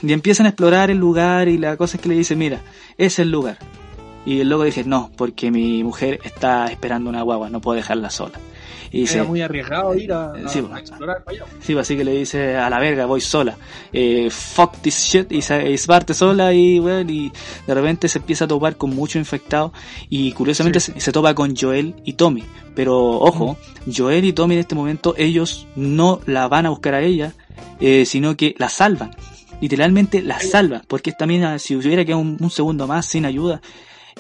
[0.02, 2.62] y empiezan a explorar el lugar y la cosa es que le dice, mira,
[2.98, 3.58] es el lugar.
[4.26, 8.10] Y el loco dice, no, porque mi mujer está esperando una guagua, no puedo dejarla
[8.10, 8.40] sola.
[8.92, 11.46] Y Era muy arriesgado ir a, a, Sí, a explorar para allá.
[11.62, 13.58] Sí, pues, así que le dice a la verga, voy sola.
[13.92, 15.32] Eh, fuck this shit.
[15.32, 17.32] Y se, y se parte sola y, weón, y
[17.66, 19.72] de repente se empieza a topar con muchos infectados.
[20.10, 20.92] Y curiosamente Sí.
[20.94, 22.44] se, se topa con Joel y Tommy.
[22.76, 23.58] Pero ojo,
[23.92, 27.34] Joel y Tommy en este momento, ellos no la van a buscar a ella,
[27.80, 29.10] eh, sino que la salvan.
[29.60, 30.84] Literalmente la salvan.
[30.88, 33.60] Porque esta mina, si hubiera quedado un, un segundo más sin ayuda,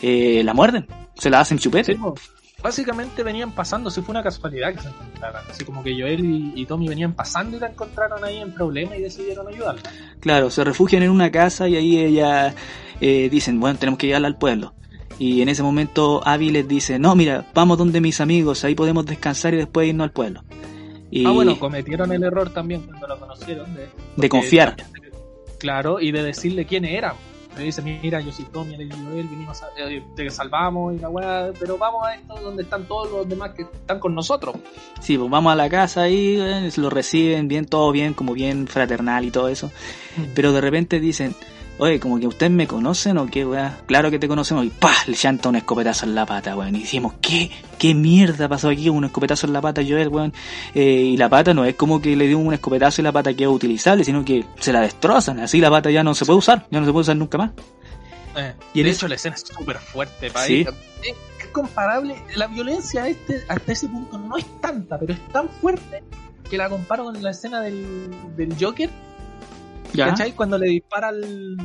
[0.03, 0.85] eh, la muerden.
[1.15, 1.93] Se la hacen chupete.
[1.93, 2.13] Sí, po.
[2.61, 5.43] Básicamente venían pasando, si fue una casualidad que se encontraran.
[5.49, 8.95] Así como que Joel y, y Tommy venían pasando y la encontraron ahí en problema
[8.95, 9.81] y decidieron ayudarla.
[10.21, 12.55] Claro, se refugian en una casa y ahí ella
[13.01, 14.73] eh, dicen, bueno, tenemos que llevarla al pueblo.
[15.19, 19.05] Y en ese momento Abby les dice, no, mira, vamos donde mis amigos, ahí podemos
[19.05, 20.43] descansar y después irnos al pueblo.
[21.11, 24.75] Y Ah, bueno, cometieron el error también cuando lo conocieron de, de confiar.
[25.59, 27.13] Claro, y de decirle quiénes eran.
[27.55, 31.09] Me dice, mira, yo soy Tommy, y Joel, vinimos a, eh, te salvamos y la
[31.09, 34.55] weá, pero vamos a esto donde están todos los demás que están con nosotros.
[34.99, 38.67] Sí, pues vamos a la casa ahí, eh, lo reciben bien, todo bien, como bien
[38.67, 39.71] fraternal y todo eso.
[40.33, 41.35] Pero de repente dicen,
[41.77, 43.77] oye, como que ustedes me conocen o qué, weá.
[43.85, 44.65] Claro que te conocemos.
[44.65, 44.93] Y ¡pah!
[45.07, 46.75] Le llanta un escopetazo en la pata, weón.
[46.75, 47.51] Y decimos, ¿qué?
[47.77, 48.89] ¿Qué mierda pasó aquí?
[48.89, 50.33] Un escopetazo en la pata, Joel, weón.
[50.75, 50.83] Eh,
[51.13, 53.49] y la pata no es como que le dio un escopetazo y la pata queda
[53.49, 55.39] utilizable, sino que se la destrozan.
[55.39, 57.51] Así la pata ya no se puede usar, ya no se puede usar nunca más.
[58.35, 60.31] Eh, Y en de eso- hecho, la escena es súper fuerte.
[60.31, 60.61] pa' Sí.
[60.61, 62.15] Es, es comparable.
[62.35, 66.03] La violencia este, hasta ese punto no es tanta, pero es tan fuerte
[66.49, 68.89] que la comparo con la escena del, del Joker.
[69.93, 70.07] Ya.
[70.07, 70.33] ¿Cachai?
[70.33, 71.57] Cuando le dispara al.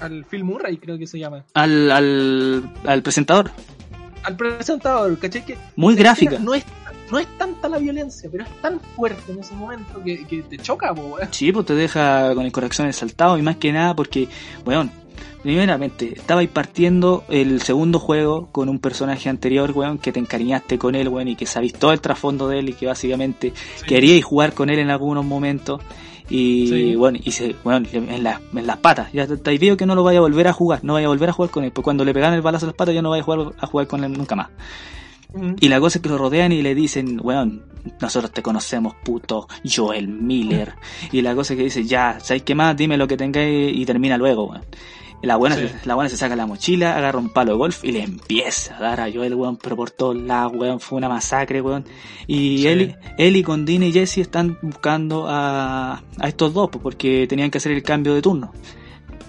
[0.00, 1.44] al Phil Murray, creo que se llama.
[1.54, 3.50] Al, al, al presentador.
[4.24, 5.44] Al presentador, ¿cachai?
[5.44, 6.38] Que Muy gráfica.
[6.38, 6.64] No es,
[7.10, 10.58] no es tanta la violencia, pero es tan fuerte en ese momento que, que te
[10.58, 11.28] choca, po, weón.
[11.30, 14.28] Sí, pues te deja con el corazón exaltado y más que nada porque,
[14.66, 14.90] weón,
[15.42, 20.94] primeramente, estabais partiendo el segundo juego con un personaje anterior, weón, que te encariñaste con
[20.94, 23.52] él, weón, y que sabéis todo el trasfondo de él y que básicamente
[23.86, 25.80] queríais jugar con él en algunos momentos.
[26.30, 26.94] Y Sí.
[26.94, 30.02] bueno, y se, bueno, en, la- en las patas, ya estáis viendo que no lo
[30.04, 32.04] vaya a volver a jugar, no vaya a volver a jugar con él, pues cuando
[32.04, 34.04] le pegan el balazo a las patas ya no vaya a jugar, a jugar con
[34.04, 34.48] él nunca más.
[35.60, 37.62] Y la cosa es que lo rodean y le dicen, weón,
[38.00, 40.72] nosotros te conocemos, puto Joel Miller.
[41.12, 42.74] Y la cosa es que dice, ya, ¿sabes qué más?
[42.76, 44.62] Dime lo que tengáis y termina luego, weón.
[44.62, 45.68] Y la buena, Sí.
[45.68, 48.76] se, la buena se saca la mochila, agarra un palo de golf y le empieza
[48.76, 51.84] a dar a Joel, weón, pero por todos lados, weón, fue una masacre, weón.
[52.26, 52.94] Y Sí.
[53.18, 57.58] él y con Dean y Jesse están buscando a, a estos dos, porque tenían que
[57.58, 58.52] hacer el cambio de turno.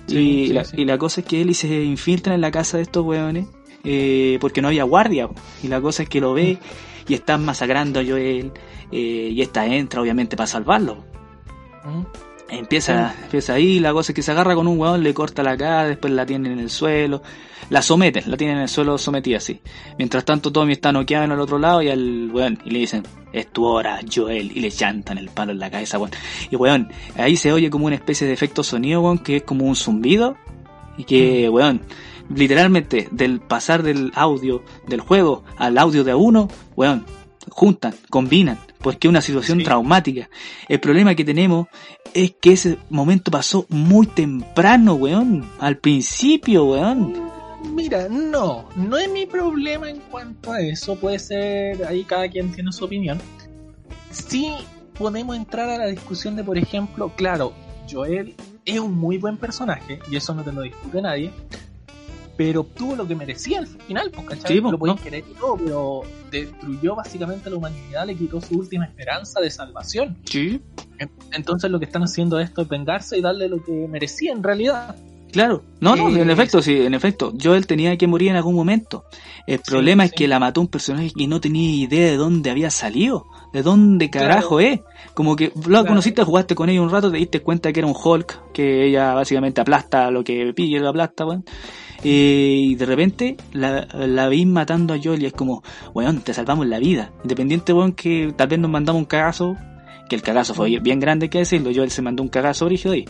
[0.07, 0.75] Sí, y, la, sí.
[0.81, 3.45] y la cosa es que Eli se infiltra en la casa de estos weones
[3.83, 5.29] eh, porque no había guardia.
[5.63, 6.57] Y la cosa es que lo ve
[7.07, 8.51] y están masacrando a Joel
[8.91, 11.03] eh, y esta entra obviamente para salvarlo.
[11.85, 12.03] Mm.
[12.51, 15.55] Empieza, empieza ahí, la cosa es que se agarra con un weón, le corta la
[15.55, 17.21] cara, después la tienen en el suelo,
[17.69, 19.61] la someten, la tienen en el suelo sometida así.
[19.97, 23.03] Mientras tanto Tommy está noqueado en el otro lado y al weón, y le dicen,
[23.31, 26.11] es tu hora, Joel, y le llantan el palo en la cabeza, weón.
[26.49, 29.65] Y weón, ahí se oye como una especie de efecto sonido, weón, que es como
[29.65, 30.35] un zumbido,
[30.97, 31.81] y que, weón,
[32.33, 37.05] literalmente, del pasar del audio del juego al audio de uno, weón,
[37.49, 39.63] juntan, combinan, porque es una situación Sí.
[39.65, 40.29] traumática.
[40.67, 41.67] El problema que tenemos
[42.13, 47.29] es que ese momento pasó muy temprano, weón, al principio, weón.
[47.75, 52.51] Mira, no, no es mi problema en cuanto a eso, puede ser, ahí cada quien
[52.51, 53.19] tiene su opinión.
[54.11, 54.53] Sí
[54.97, 57.53] podemos entrar a la discusión de, por ejemplo, claro,
[57.89, 61.31] Joel es un muy buen personaje, y eso no te lo discute nadie,
[62.39, 64.55] pero obtuvo lo que merecía al final, pues, ¿cachai?
[64.55, 65.03] Sí, pues, lo podéis no.
[65.03, 69.49] querer y todo, pero destruyó básicamente a la humanidad, le quitó su última esperanza de
[69.49, 70.15] salvación.
[70.23, 70.61] Sí.
[71.33, 74.95] Entonces lo que están haciendo esto es vengarse y darle lo que merecía en realidad.
[75.33, 78.55] Claro, no, no, Eh, en efecto, sí, en efecto, Joel tenía que morir en algún
[78.55, 79.03] momento.
[79.45, 80.15] El problema es sí.
[80.15, 84.09] que la mató un personaje que no tenía idea de dónde había salido, de dónde
[84.09, 84.79] carajo es.
[85.13, 85.87] Como que lo Claro.
[85.87, 89.13] conociste, jugaste con ella un rato, te diste cuenta que era un Hulk, que ella
[89.13, 91.43] básicamente aplasta lo que pille, lo aplasta, weón.
[92.03, 96.33] Eh, y de repente la, la veis matando a Joel y es como, weón, te
[96.33, 97.11] salvamos la vida.
[97.23, 99.57] Independiente, weón, que tal vez nos mandamos un cagazo,
[100.07, 102.91] que el cagazo fue bien grande, hay que decirlo, Joel se mandó un cagazo origen
[102.91, 103.05] ahí.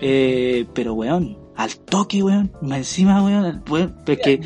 [0.00, 4.40] Eh, pero weón, al toque, weón, más encima, weón, weón, pero es que,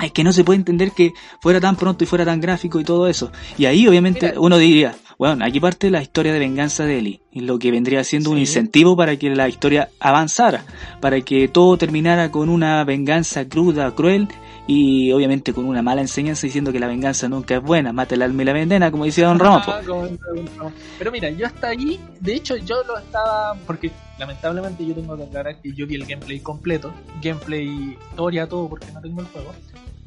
[0.00, 2.84] es que no se puede entender que fuera tan pronto y fuera tan gráfico y
[2.84, 3.32] todo eso.
[3.56, 4.40] Y ahí obviamente Mira.
[4.40, 8.04] uno diría, bueno, aquí parte la historia de venganza de Ellie, y lo que vendría
[8.04, 10.64] siendo un incentivo para que la historia avanzara,
[11.00, 14.28] para que todo terminara con una venganza cruda, cruel,
[14.68, 18.22] y obviamente con una mala enseñanza diciendo que la venganza nunca es buena, mata el
[18.22, 19.62] alma y la vendena, como decía Don Ramón.
[19.64, 19.72] po.
[19.72, 20.18] Ah, Don
[20.56, 20.72] Ramón.
[20.98, 25.24] Pero mira, yo hasta ahí, de hecho yo lo estaba, porque lamentablemente yo tengo que
[25.24, 29.52] aclarar que yo vi el gameplay completo, gameplay, historia, todo, porque no tengo el juego.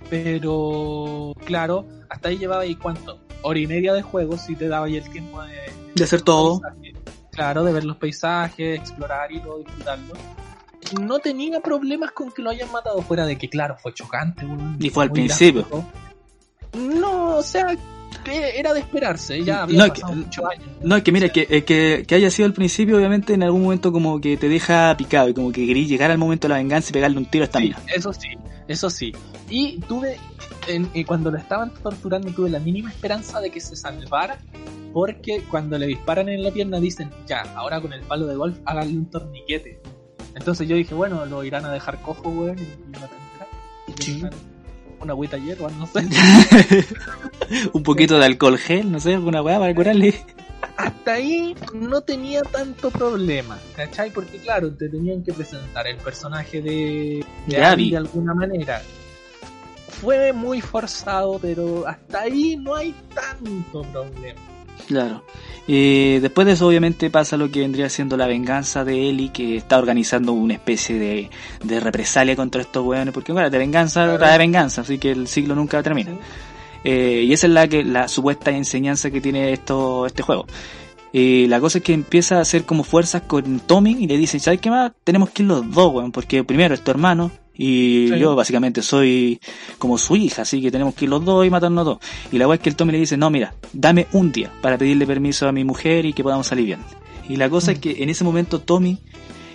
[0.10, 3.20] Pero, claro, hasta ahí llevaba ahí cuánto?
[3.44, 5.56] Hora y media de juego si te daba ahí el tiempo de...
[5.96, 6.62] De hacer todo.
[7.32, 10.14] Claro, de ver los paisajes, explorar y todo, disfrutarlo.
[11.02, 14.46] No tenía problemas con que lo hayan matado fuera de que, claro, fue chocante.
[14.80, 15.66] y fue al principio.
[16.74, 17.76] No, o sea,
[18.24, 20.68] que era de esperarse, ya había no, pasado muchos años.
[20.82, 23.92] No, es que mira, que, que, que, haya sido al principio, obviamente en algún momento
[23.92, 26.90] como que te deja picado y como que quería llegar al momento de la venganza
[26.90, 28.30] y pegarle un tiro a esta sí, Eso sí,
[28.68, 29.14] eso sí.
[29.50, 30.18] Y tuve,
[30.68, 34.38] en, cuando lo estaban torturando, tuve la mínima esperanza de que se salvara,
[34.94, 38.58] porque cuando le disparan en la pierna dicen, ya, ahora con el palo de golf
[38.66, 39.82] háganle un torniquete.
[40.36, 44.30] Entonces yo dije, bueno, lo irán a dejar cojo, weón, y, lo
[45.02, 46.08] una agüita hierba, no sé.
[47.74, 50.24] un poquito de alcohol gel, no sé, alguna weá para curarle.
[50.78, 54.12] Hasta ahí no tenía tanto problema, ¿cachai?
[54.12, 58.82] Porque claro, te tenían que presentar el personaje de, de Abby de alguna manera.
[59.90, 64.40] Fue muy forzado, pero hasta ahí no hay tanto problema.
[64.88, 65.24] Claro.
[65.68, 69.58] Eh, después de eso, obviamente, pasa lo que vendría siendo la venganza de Eli, que
[69.58, 71.30] está organizando una especie de,
[71.64, 75.56] de represalia contra estos weones, porque bueno, de venganza trae venganza, así que el siglo
[75.56, 76.12] nunca termina.
[76.84, 80.46] Eh, y esa es la que la supuesta enseñanza que tiene esto este juego.
[81.14, 84.40] Y la cosa es que empieza a hacer como fuerzas con Tommy y le dice,
[84.40, 84.94] ¿sabes qué más?
[85.04, 87.32] Tenemos que ir los dos, weón, porque primero es tu hermano,
[87.64, 89.40] y yo básicamente soy
[89.78, 91.98] como su hija, así que tenemos que ir los dos y matarnos dos.
[92.32, 94.80] Y la weá es que el Tommy le dice, no, mira, dame un día para
[94.80, 96.80] pedirle permiso a mi mujer y que podamos salir bien.
[97.30, 97.82] Y la cosa es mm.
[97.82, 98.98] que en ese momento Tommy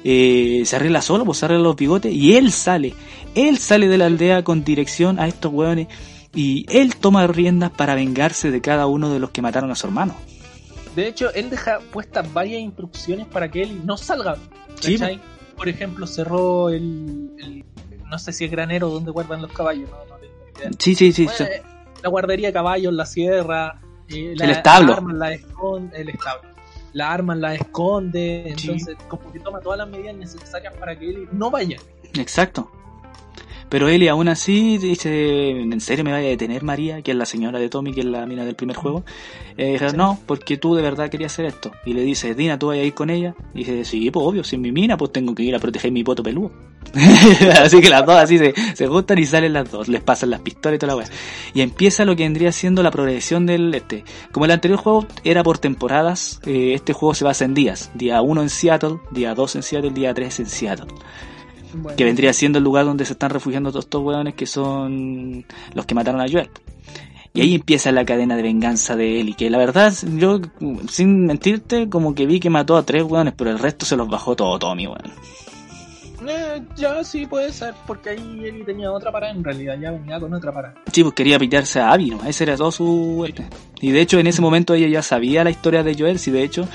[0.05, 2.95] eh, se arregla solo, pues se arregla los bigotes y él sale.
[3.35, 5.89] Él sale de la aldea con dirección a estos weones
[6.33, 9.89] y él toma riendas para vengarse de cada uno de los que mataron a su
[9.89, 10.15] hermano.
[10.95, 14.37] De hecho, él deja puestas varias instrucciones para que él no salga.
[14.81, 14.97] ¿Sí?
[15.57, 17.65] Por ejemplo, cerró el
[18.09, 20.71] no sé si es granero donde guardan los caballos, no, no tengo idea.
[20.79, 21.29] Sí, sí, sí,
[22.03, 25.01] La guardería de caballos, la sierra, eh, el establo.
[25.09, 26.49] La la esconde, el establo.
[26.93, 31.29] La arma la esconde, entonces como que toma todas las medidas necesarias para que él
[31.33, 31.77] no vaya.
[32.15, 32.71] Exacto.
[33.69, 37.27] Pero Eli aún así dice, ¿en serio me vaya a detener María, que es la
[37.27, 39.05] señora de Tommy, que es la mina del primer juego?
[39.57, 41.73] Eh, No, porque tú de verdad querías hacer esto.
[41.85, 43.35] Y le dice, Dina, ¿tú vas a ir con ella?
[43.55, 45.91] Y dice, sí, pues obvio, si es mi mina, pues tengo que ir a proteger
[45.91, 46.53] mi poto peludo.
[47.61, 50.41] así que las dos así se, se gustan y salen las dos, les pasan las
[50.41, 51.09] pistolas y toda la weá.
[51.55, 54.05] Y empieza lo que vendría siendo la progresión del este.
[54.33, 57.91] Como el anterior juego era por temporadas, eh, este juego se basa en días.
[57.95, 60.87] Día 1 en Seattle, día 2 en Seattle, día 3 en Seattle.
[61.97, 65.45] Que vendría siendo el lugar donde se están refugiando todos estos hueones que son
[65.75, 66.49] los que mataron a Joel.
[67.35, 69.29] Y ahí empieza la cadena de venganza de él.
[69.31, 70.41] Y que la verdad, yo,
[70.89, 74.09] sin mentirte, como que vi que mató a tres hueones, pero el resto se los
[74.09, 75.13] bajó todo Tommy, weón.
[76.29, 80.19] Eh, ya sí puede ser, porque ahí él tenía otra para en realidad, ya venía
[80.19, 80.75] con otra para.
[80.93, 82.25] Sí, pues quería pillarse a Abby, ¿no?
[82.25, 83.29] Ese era todo su...
[83.81, 86.43] Y de hecho en ese momento ella ya sabía la historia de Joel, si de
[86.43, 86.69] hecho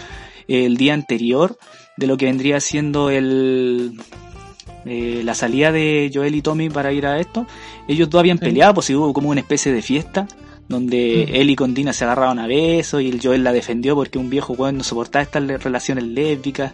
[0.47, 1.57] el día anterior
[1.97, 3.99] de lo que vendría siendo el,
[4.85, 7.45] eh, la salida de Joel y Tommy para ir a esto,
[7.87, 10.27] ellos dos habían peleado, pues hubo como una especie de fiesta
[10.71, 14.17] donde él y con Dina se agarraban a besos y el Joel la defendió porque
[14.17, 16.73] un viejo weón no soportaba estas relaciones lésbicas.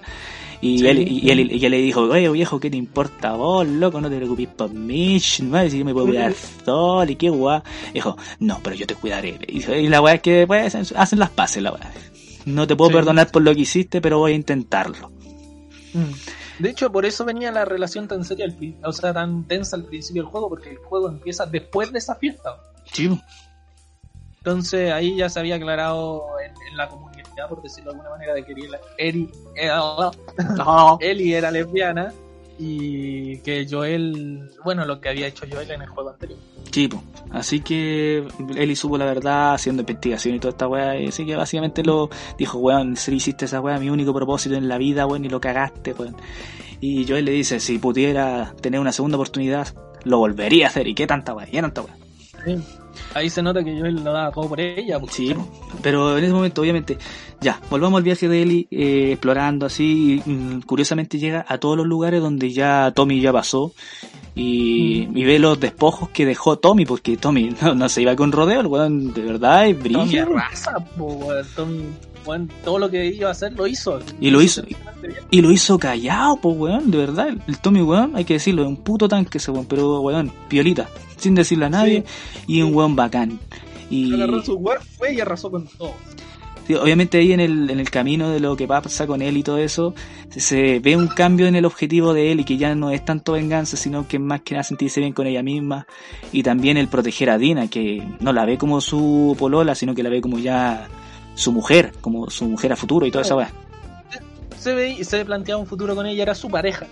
[0.60, 4.02] Y, él, y, él, y él le dijo, oye viejo, ¿qué te importa vos, loco?
[4.02, 6.34] No te preocupes por mí, no si yo me puedo cuidar
[6.66, 7.62] solo y qué guay.
[7.94, 9.38] Dijo, no, pero yo te cuidaré.
[9.48, 11.92] Y, la weá es que pues, hacen las paces, la weá.
[12.46, 15.12] No te puedo perdonar por lo que hiciste, pero voy a intentarlo.
[15.94, 16.14] Mm.
[16.60, 18.48] De hecho, por eso venía la relación tan seria,
[18.84, 22.16] o sea, tan tensa al principio del juego, porque el juego empieza después de esa
[22.16, 22.58] fiesta.
[22.92, 23.10] Sí.
[24.48, 28.46] Entonces ahí ya se había aclarado en, la comunidad, por decirlo de alguna manera, de
[28.46, 28.54] que
[28.98, 29.30] Eli,
[31.02, 32.14] Eli era lesbiana
[32.58, 36.40] y que Joel, bueno, lo que había hecho Joel en el juego anterior.
[36.72, 36.88] Sí,
[37.32, 41.84] así que Eli supo la verdad haciendo investigación y toda esta weá, así que básicamente
[41.84, 45.30] lo dijo, weón, si hiciste esa weá, mi único propósito en la vida, weón, y
[45.30, 46.16] lo cagaste, weón.
[46.80, 50.96] Y Joel le dice, si pudiera tener una segunda oportunidad, lo volvería a hacer, y
[50.96, 51.98] qué tanta weá, qué tanta weá.
[52.46, 52.64] Sí.
[53.14, 55.00] Ahí se nota que Joel lo daba todo por ella.
[55.10, 55.34] sí,
[55.82, 56.98] pero en ese momento, obviamente,
[57.42, 61.78] ya, volvamos al viaje de Eli, eh, explorando así, y, mm, curiosamente llega a todos
[61.78, 63.74] los lugares donde ya Tommy ya pasó,
[64.36, 65.18] y, mm.
[65.18, 68.68] y, ve los despojos que dejó Tommy, porque Tommy no, se iba con rodeo, el
[68.68, 70.00] weón de verdad es brillo.
[70.00, 70.74] Tommy raza,
[71.56, 71.86] Tommy,
[72.64, 74.00] todo lo que iba a hacer lo hizo.
[74.20, 74.64] Y lo hizo,
[75.32, 77.30] y, lo hizo callado, pues weón, de verdad.
[77.48, 80.90] El, Tommy, weón, hay que decirlo, es un puto tanque ese weón, pero weón, piolita,
[81.18, 82.04] sin decirle a nadie,
[82.46, 83.40] y un weón bacán.
[83.90, 84.14] Y...
[84.14, 84.62] Agarró su
[84.98, 85.94] fue y arrasó con todo.
[86.68, 89.44] Sí, obviamente ahí en el, en el camino de lo que pasa con él y
[89.44, 89.96] todo eso,
[90.30, 93.06] se, se ve un cambio en el objetivo de él y que ya no es
[93.06, 95.88] tanto venganza, sino que más que nada sentirse bien con ella misma
[96.34, 100.04] y también el proteger a Dina, que no la ve como su polola, sino que
[100.04, 100.90] la ve como ya
[101.38, 103.52] su mujer, como su mujer a futuro y toda esa weá.
[104.58, 106.88] Se ve, se planteaba un futuro con ella, era su pareja.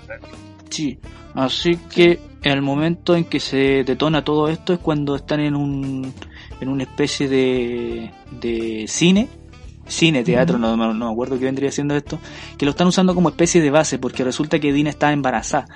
[0.69, 0.99] Sí,
[1.33, 6.13] así que el momento en que se detona todo esto es cuando están en un
[6.61, 9.27] en una especie de, de cine,
[9.87, 12.19] cine, teatro, no, no, no me acuerdo qué vendría siendo esto,
[12.57, 15.67] que lo están usando como especie de base porque resulta que Dina está embarazada.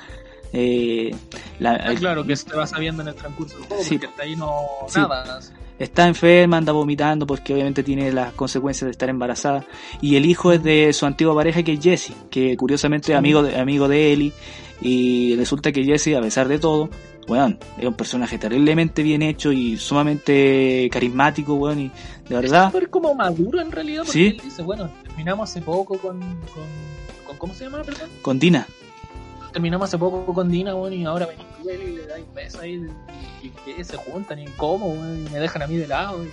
[0.53, 1.13] Eh,
[1.59, 3.89] la- Ah, claro, que se va sabiendo en el transcurso del juego, Sí.
[3.97, 4.51] porque hasta ahí no
[4.87, 4.99] Sí.
[4.99, 5.39] nada.
[5.79, 9.65] Está enferma, anda vomitando porque obviamente tiene las consecuencias de estar embarazada
[10.01, 13.41] y el hijo es de su antigua pareja que es Jesse, que curiosamente es amigo
[13.41, 14.33] de, amigo de Ellie
[14.81, 16.89] y resulta que Jesse a pesar de todo,
[17.27, 21.91] weón, es un personaje terriblemente bien hecho y sumamente carismático, weón, y
[22.27, 24.25] de verdad, Súper como maduro en realidad, porque Sí.
[24.27, 26.63] él dice, bueno, terminamos hace poco con, con,
[27.25, 28.09] con- ¿cómo se llama, perdón?
[28.21, 28.67] con Dina,
[29.51, 32.61] Terminamos hace poco con Dina, bueno, y ahora venís tú y le das un beso
[32.61, 32.87] ahí,
[33.41, 36.29] y, y se juntan, y cómo, y me dejan a mí de lado, y,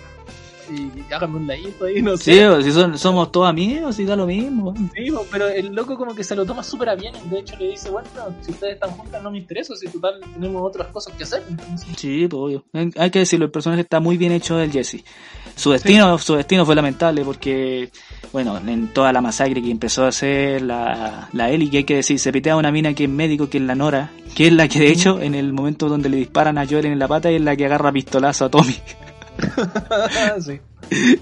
[0.70, 2.48] y, háganme un ladito ahí, no sí, sé.
[2.48, 4.74] o si son, somos todos amigos y da lo mismo.
[4.94, 7.68] Sí, pero el loco como que se lo toma súper a bien, de hecho le
[7.68, 8.08] dice, bueno,
[8.40, 11.42] si ustedes están juntas no me interesa, si total tenemos otras cosas que hacer.
[11.48, 12.64] entonces, Sí, pues obvio.
[12.96, 15.04] Hay que decirlo, el personaje está muy bien hecho del Jesse.
[15.54, 17.90] Su destino, su destino fue lamentable porque,
[18.30, 21.96] bueno, en toda la masacre que empezó a hacer la, la Ellie, que hay que
[21.96, 24.52] decir, se pitea a una mina que es médico, que es la Nora, que es
[24.52, 27.30] la que de hecho en el momento donde le disparan a Joel en la pata
[27.30, 28.76] es la que agarra pistolazo a Tommy.
[30.40, 30.60] sí.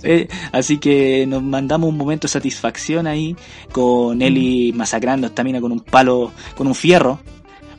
[0.02, 3.34] Eh, así que nos mandamos un momento de satisfacción ahí
[3.72, 7.20] con Ellie masacrando a esta mina con un palo, con un fierro.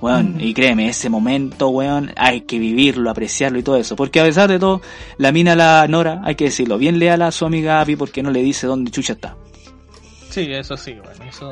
[0.02, 0.42] Weón, Mm.
[0.42, 3.96] y créeme, ese momento, weón, hay que vivirlo, apreciarlo y todo eso.
[3.96, 4.82] Porque a pesar de todo,
[5.18, 8.30] la mina, la Nora, hay que decirlo, bien leal a su amiga Abby porque no
[8.32, 9.36] le dice dónde chucha está.
[10.30, 11.52] Sí, eso sí, bueno, eso...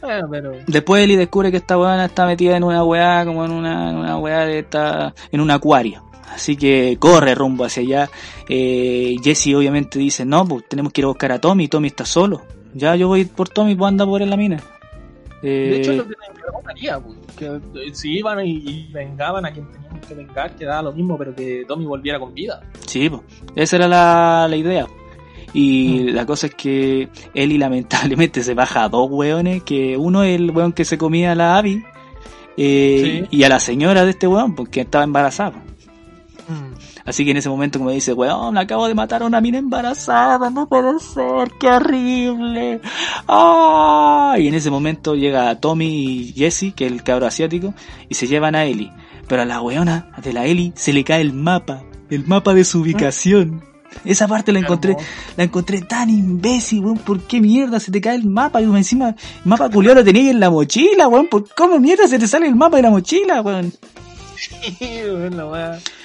[0.00, 0.52] Bueno, pero...
[0.66, 3.96] Después Ellie descubre que esta weona está metida en una weá, como en una, en
[3.96, 6.09] una weá de esta, en un acuario.
[6.34, 8.10] Así que corre rumbo hacia allá.
[8.48, 12.04] Eh, Jesse obviamente dice, no, pues tenemos que ir a buscar a Tommy, Tommy está
[12.04, 12.42] solo.
[12.74, 14.56] Ya yo voy por Tommy, pues anda por en la mina.
[15.42, 19.44] Eh, De hecho, es lo que preguntaría, pues, que eh, si iban y, y vengaban
[19.46, 22.60] a quien tenían que vengar, que daba lo mismo, pero que Tommy volviera con vida.
[22.86, 23.22] Sí, pues,
[23.56, 24.86] esa era la, la idea.
[25.52, 26.14] Y Mm.
[26.14, 30.50] la cosa es que Ellie lamentablemente se baja a dos weones, que uno es el
[30.52, 31.82] weón que se comía a la Abby,
[32.56, 35.54] eh, y a la señora de este weón, porque estaba embarazada.
[37.04, 40.50] Así que en ese momento como dice, weón, acabo de matar a una mina embarazada,
[40.50, 42.80] no puede ser, qué horrible.
[43.28, 44.36] ¡Ah!
[44.38, 47.74] Y en ese momento llega Tommy y Jesse, que es el cabro asiático,
[48.08, 48.92] y se llevan a Ellie.
[49.28, 52.64] Pero a la weona de la Ellie se le cae el mapa, el mapa de
[52.64, 53.62] su ubicación.
[54.04, 54.96] Esa parte la encontré,
[55.36, 56.98] la encontré tan imbécil, weón.
[56.98, 58.60] ¿Por qué mierda se te cae el mapa?
[58.60, 61.26] Y encima, el mapa culiao lo tenías en la mochila, weón.
[61.28, 63.72] ¿Por cómo mierda se te sale el mapa de la mochila, weón?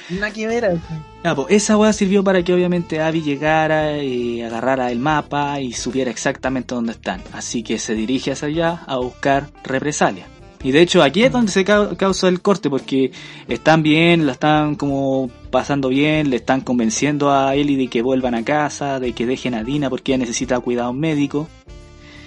[0.10, 0.78] Nada que ver.
[1.24, 5.74] Ya, pues, esa weá sirvió para que obviamente Abby llegara y agarrara el mapa y
[5.74, 7.22] supiera exactamente dónde están.
[7.34, 10.28] Así que se dirige hacia allá a buscar represalia.
[10.64, 13.12] Y de hecho aquí es donde se cau- causa el corte porque
[13.48, 18.34] están bien, la están como pasando bien, le están convenciendo a Ellie de que vuelvan
[18.34, 21.48] a casa, de que dejen a Dina porque ella necesita cuidado médico.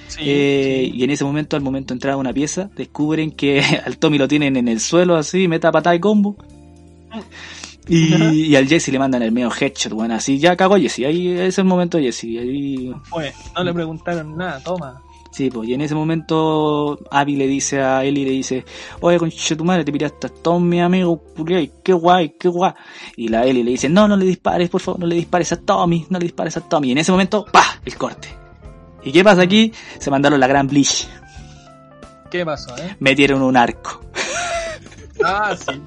[0.09, 0.99] Sí, Eh, sí.
[0.99, 4.19] Y en ese momento, al momento de entrar a una pieza, descubren que al Tommy
[4.19, 6.37] lo tienen en el suelo así, meta patada y combo.
[7.91, 11.29] Y, y al Jesse le mandan el medio headshot, bueno, así ya cagó Jesse, ahí
[11.29, 15.01] ese es el momento de Jesse, ahí Fue, no le preguntaron nada, toma.
[15.33, 18.67] sí, pues, y en ese momento Abby le dice a Ellie, le dice,
[19.01, 22.75] oye concha tu madre, te piraste a todos mis amigos, culiao, qué guay, qué guay.
[23.17, 25.57] Y la Ellie le dice, no, no le dispares, por favor, no le dispares a
[25.59, 26.89] Tommy, no le dispares a Tommy.
[26.89, 27.81] Y en ese momento, ¡pah!
[27.87, 28.29] el corte.
[29.03, 29.73] ¿Y qué pasa aquí?
[29.99, 31.09] Se mandaron la gran bleach,
[32.31, 32.97] ¿Qué pasó, eh?
[33.01, 34.01] metieron un arco.
[35.25, 35.81] Ah, sí.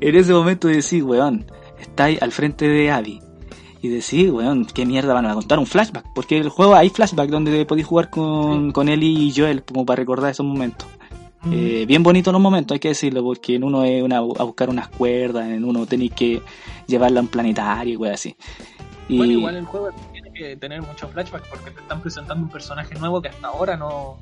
[0.00, 1.46] En ese momento decís, weón,
[1.80, 3.20] estáis al frente de Abby.
[3.82, 6.06] Y decís, weón, qué mierda van a contar un flashback.
[6.14, 9.98] Porque el juego hay flashback donde podéis jugar con, con Ellie y Joel, como para
[9.98, 10.88] recordar esos momentos.
[11.52, 14.68] Eh, bien bonitos los momentos, hay que decirlo, porque en uno es una, a buscar
[14.68, 16.42] unas cuerdas, en uno tenéis que
[16.88, 18.34] llevarla a un planetario y weón así.
[19.08, 19.90] Y, Bueno, igual el juego
[20.36, 24.18] que tener muchos flashbacks porque te están presentando un personaje nuevo que hasta ahora no,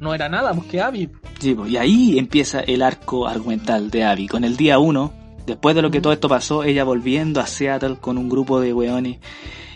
[0.00, 1.10] no era nada, pues que Abby.
[1.38, 4.28] sí, pues, y ahí empieza el arco argumental de Abby.
[4.28, 5.12] Con el día uno,
[5.46, 8.72] después de lo que todo esto pasó, ella volviendo a Seattle con un grupo de
[8.72, 9.18] weones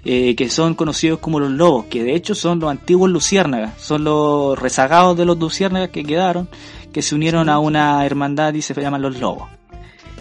[0.05, 4.05] eh, que son conocidos como los lobos, que de hecho son los antiguos luciérnagas, son
[4.05, 6.49] los rezagados de los luciérnagas que quedaron,
[6.93, 9.49] que se unieron a una hermandad y se llaman los lobos,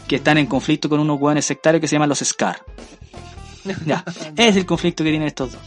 [0.07, 2.63] que están en conflicto con unos weones sectarios que se llaman los Scar.
[3.85, 4.03] Ya,
[4.35, 5.61] es el conflicto que tienen estos dos.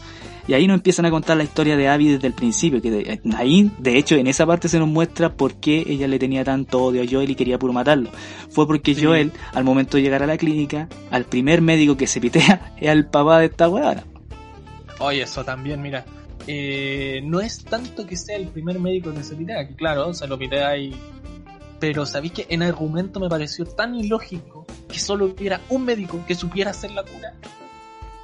[0.48, 3.20] Y ahí nos empiezan a contar la historia de Abby desde el principio, que de-
[3.36, 6.82] ahí, de hecho, en esa parte se nos muestra por qué ella le tenía tanto
[6.82, 8.11] odio a Joel y quería puro matarlo.
[8.48, 9.05] Fue porque Sí.
[9.05, 12.88] Joel, al momento de llegar a la clínica, al primer médico que se pitea es
[12.88, 14.03] al papá de esta weá.
[14.98, 16.05] Oye, eso también, mira.
[16.46, 20.26] eh, no es tanto que sea el primer médico que se pitea, que claro, se
[20.26, 20.94] lo pitea y.
[21.78, 26.34] Pero sabéis que en argumento me pareció tan ilógico que solo hubiera un médico que
[26.34, 27.34] supiera hacer la cura.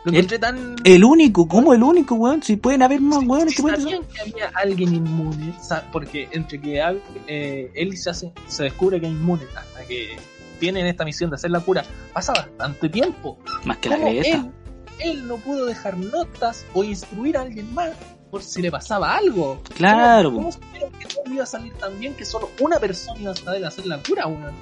[0.07, 0.77] Lo El- tan.
[0.85, 2.41] El único, ¿cómo el único, weón?
[2.41, 5.53] Si pueden haber más Sí, weones sí que pueden sabían que había alguien inmune,
[5.91, 6.81] porque entre que
[7.27, 10.17] eh, él se, hace, se descubre que es inmune hasta que
[10.61, 13.37] tienen esta misión de hacer la cura, pasa bastante tiempo.
[13.65, 14.29] Más que la ¿Cómo Greta.
[14.29, 17.91] él, él no pudo dejar notas o instruir a alguien más
[18.31, 19.61] por si le pasaba algo?
[19.75, 23.21] Claro, ¿Cómo, cómo supieron que todo iba a salir tan bien que solo una persona
[23.21, 24.53] iba a saber hacer la cura, weón?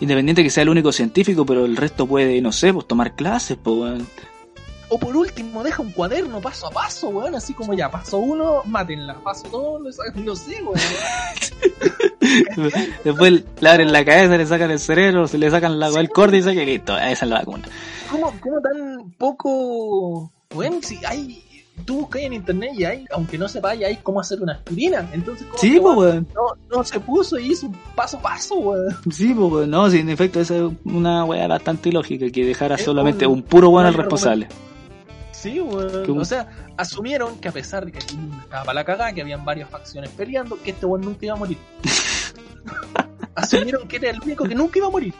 [0.00, 3.56] Independiente que sea el único científico, pero el resto puede, no sé, pues tomar clases,
[3.62, 4.06] pues weón.
[4.94, 8.62] O por último, deja un cuaderno paso a paso, weón, así como ya, paso uno,
[8.64, 9.82] mátenla, paso dos,
[10.14, 10.74] no sé, weón.
[13.04, 16.36] Después le abren la cabeza, le sacan el cerebro, se le sacan la el corte
[16.36, 17.64] y se que listo, esa es la vacuna.
[18.08, 20.30] ¿Cómo, cómo tan poco...
[20.54, 21.40] Bueno, si hay...
[21.84, 25.10] Tú buscas en internet y hay, aunque no sepáis, hay cómo hacer una aspirina.
[25.12, 28.54] Entonces, ¿cómo Sí, pues weón, no, no se puso y hizo un paso a paso,
[28.54, 28.96] weón.
[29.10, 29.70] Sí, pues weón.
[29.70, 33.38] No, sí, en efecto, esa es una weá bastante ilógica, que dejara Es solamente un-
[33.38, 34.46] un puro weón al responsable.
[35.44, 36.18] Sí, weón.
[36.18, 39.44] O sea, asumieron que a pesar de que aquí estaba para la cagada, que habían
[39.44, 41.58] varias facciones peleando, que este weón nunca iba a morir.
[43.34, 45.12] asumieron que era el único que nunca iba a morir.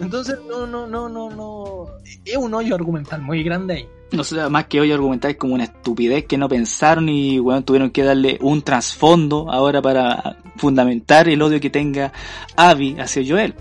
[0.00, 1.86] Entonces, no, no, no, no, no.
[2.24, 3.88] Es un hoyo argumental muy grande ahí.
[4.10, 7.62] No sé, más que hoy argumentar es como una estupidez que no pensaron y weón
[7.62, 12.12] tuvieron que darle un trasfondo ahora para fundamentar el odio que tenga
[12.56, 13.54] Abby hacia Joel.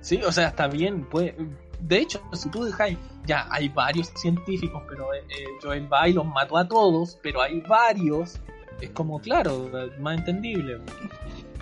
[0.00, 1.06] Sí, o sea, está bien.
[1.10, 1.34] Pues,
[1.86, 6.12] de hecho, si tú dejáis, ya hay varios científicos, pero eh, eh, Joel va y
[6.12, 8.38] los mató a todos, pero hay varios.
[8.80, 9.70] Es como, claro,
[10.00, 10.78] más entendible.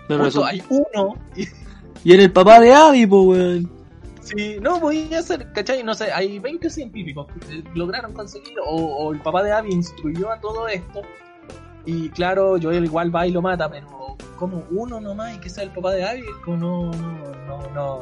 [0.09, 1.47] Pero eso- hay uno y
[2.05, 3.71] Y era el papá de Abby, pues weón.
[4.21, 5.83] Sí, no, podía ser, ¿cachai?
[5.83, 9.73] No sé, hay 20 científicos que eh, lograron conseguir, o, o el papá de Abby
[9.73, 11.03] instruyó a todo esto,
[11.85, 15.65] y claro, Joel igual va y lo mata, pero como uno nomás y que sea
[15.65, 18.01] el papá de Abby, como no, no, no, no.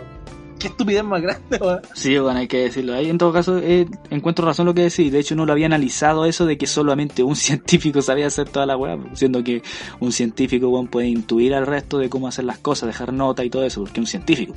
[0.61, 1.81] Qué estupidez más grande, weón.
[1.95, 2.93] Sí, bueno, hay que decirlo.
[2.95, 5.11] Ahí en todo caso eh, encuentro razón lo que decís.
[5.11, 8.67] De hecho, no lo había analizado eso de que solamente un científico sabía hacer toda
[8.67, 9.63] la weá, siendo que
[10.01, 13.49] un científico weón, puede intuir al resto de cómo hacer las cosas, dejar nota y
[13.51, 14.55] todo eso, porque es un científico.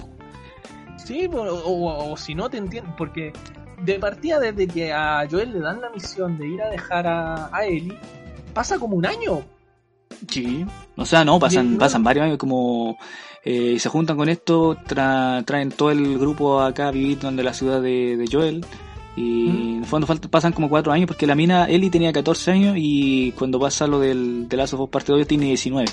[0.97, 3.32] Sí, o, o- o si no te entiendo, porque
[3.82, 7.49] de partida desde que a Joel le dan la misión de ir a dejar a,
[7.56, 7.97] a Ellie,
[8.54, 9.41] pasa como un año.
[10.30, 10.66] Sí.
[10.95, 12.97] O sea, no, pasan, Bien, pasan varios años como...
[13.43, 17.53] eh, se juntan con esto, tra- traen todo el grupo acá a vivir donde la
[17.53, 18.66] ciudad de, de Joel.
[19.16, 22.51] Y en el fondo falta- pasan como cuatro años porque la mina Ellie tenía 14
[22.51, 25.88] años y cuando pasa lo del, de Last of Us Parte 2 tiene 19.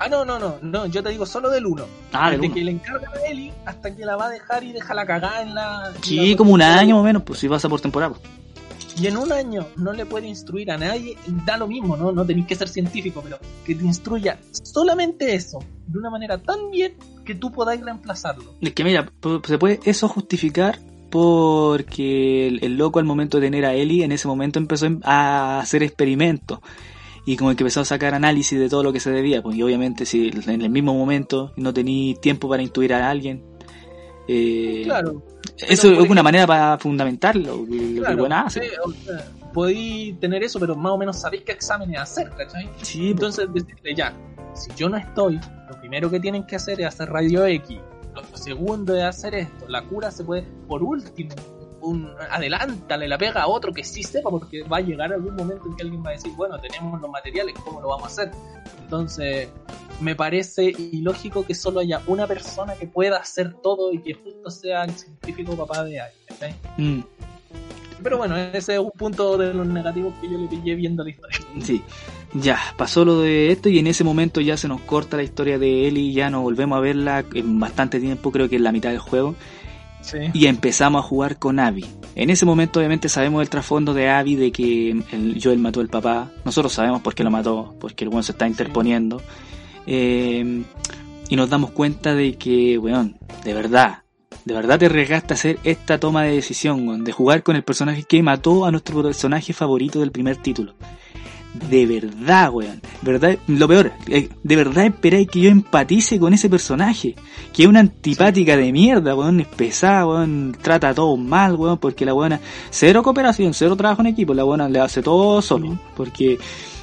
[0.00, 1.84] Ah, no, no, no, no, yo te digo solo del 1.
[2.12, 2.54] Ah, del Desde uno.
[2.56, 5.40] que le encargan a Ellie hasta que la va a dejar y deja la cagada
[5.42, 5.92] en la.
[6.02, 8.12] Sí, la- como un año más o menos, pues si pasa por temporada.
[8.14, 8.22] pues.
[8.96, 12.12] Y en un año no le puede instruir a nadie, da lo mismo, ¿no?
[12.12, 16.70] No tenéis que ser científico, pero que te instruya solamente eso, de una manera tan
[16.70, 18.54] bien que tú podáis reemplazarlo.
[18.60, 19.10] Es que mira,
[19.44, 20.78] se puede eso justificar
[21.10, 25.82] porque el, loco al momento de tener a Ellie en ese momento empezó a hacer
[25.82, 26.58] experimentos
[27.26, 29.62] y como que empezó a sacar análisis de todo lo que se debía, pues y
[29.62, 33.42] obviamente si en el mismo momento no tenéis tiempo para intuir a alguien,
[34.28, 35.22] eh, Claro,
[35.56, 38.16] eso es una manera para fundamentarlo, lo que claro.
[38.16, 38.62] bueno hace.
[38.62, 42.68] sí, o sea, podéis tener eso, pero más o menos sabéis qué exámenes hacer, ¿cachai?
[42.82, 43.10] Sí.
[43.10, 44.12] Entonces decirle ya,
[44.54, 47.78] si yo no estoy, lo primero que tienen que hacer es hacer radio X.
[48.14, 49.66] Lo segundo es hacer esto.
[49.68, 51.34] La cura se puede, por último,
[51.80, 55.68] un, adelántale la pega a otro que sí sepa, porque va a llegar algún momento
[55.68, 58.30] en que alguien va a decir, bueno, tenemos los materiales, ¿cómo lo vamos a hacer?
[58.80, 59.48] Entonces,
[60.00, 64.50] me parece ilógico que solo haya una persona que pueda hacer todo y que justo
[64.50, 66.24] sea el científico papá de alguien.
[66.28, 66.54] ¿cachai?
[66.76, 67.00] Mm,
[68.02, 71.10] Pero bueno, ese es un punto de los negativos que yo le pillé viendo la
[71.10, 71.38] historia.
[71.62, 71.82] sí.
[72.36, 75.56] Ya, pasó lo de esto y en ese momento ya se nos corta la historia
[75.56, 78.90] de Ellie, ya no volvemos a verla en bastante tiempo, creo que en la mitad
[78.90, 79.36] del juego.
[80.02, 80.18] Sí.
[80.34, 81.86] y empezamos a jugar con Abby.
[82.14, 85.88] En ese momento obviamente sabemos el trasfondo de Abby de que el Joel mató al
[85.88, 86.30] papá.
[86.44, 89.22] Nosotros sabemos por qué lo mató, porque el weón se está interponiendo.
[89.86, 90.64] Eh,
[91.28, 94.02] y nos damos cuenta de que, weón, de verdad,
[94.44, 97.64] de verdad te arriesgaste a hacer esta toma de decisión, weón, de jugar con el
[97.64, 100.74] personaje que mató a nuestro personaje favorito del primer título.
[101.68, 102.82] De verdad, weón.
[103.02, 103.38] ¿verdad?
[103.46, 107.14] Lo peor, eh, de verdad esperáis que yo empatice con ese personaje,
[107.52, 111.78] que es una antipática de mierda, weón, es pesada, weón, trata a todos mal, weón,
[111.78, 115.78] porque la buena, cero cooperación, cero trabajo en equipo, la buena le hace todo solo,
[115.96, 116.38] porque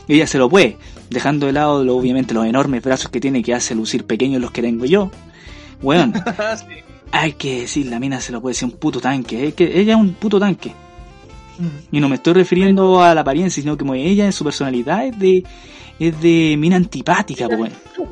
[0.08, 0.78] ella se lo puede,
[1.10, 4.52] dejando de lado lo, obviamente los enormes brazos que tiene que hace lucir pequeños los
[4.52, 5.12] que tengo yo.
[5.82, 6.14] Weón,
[6.58, 6.66] Sí.
[7.12, 9.94] hay que decir, la mina se lo puede decir un puto tanque, es que ella
[9.94, 10.74] es un puto tanque.
[11.92, 15.20] Y no me estoy refiriendo a la apariencia, sino como ella en su personalidad es
[15.20, 15.44] de,
[16.00, 17.72] es de mina antipática, pues.
[17.96, 18.08] po,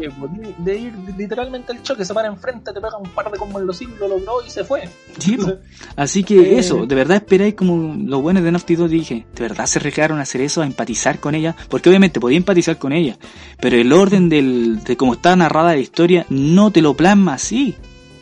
[0.59, 3.67] de, ir literalmente al choque, se para enfrente, te pega un par de combos en
[3.67, 4.87] los hilos, lo logró y se fue.
[5.17, 5.53] Sí, po.
[5.95, 6.59] Así que Eh.
[6.59, 10.19] eso, de verdad esperáis como los buenos de Naughty Dog dije, de verdad se arriesgaron
[10.19, 13.17] a hacer eso, a empatizar con ella, porque obviamente podía empatizar con ella,
[13.59, 17.75] pero el orden del, de cómo está narrada la historia no te lo plasma así.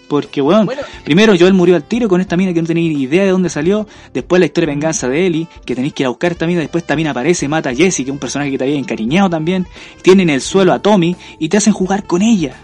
[0.08, 3.01] Porque, weón, Bueno, primero Joel murió al tiro con esta mina que no tenía ni
[3.03, 6.08] idea de dónde salió, después la historia de venganza de Ellie, que tenéis que ir
[6.08, 8.51] a buscar esta mina, después esta mina aparece, mata a Jessie, que es un personaje
[8.51, 9.68] que te había encariñado también,
[10.01, 12.55] tienen en el suelo a Tommy y te hacen jugar con ella.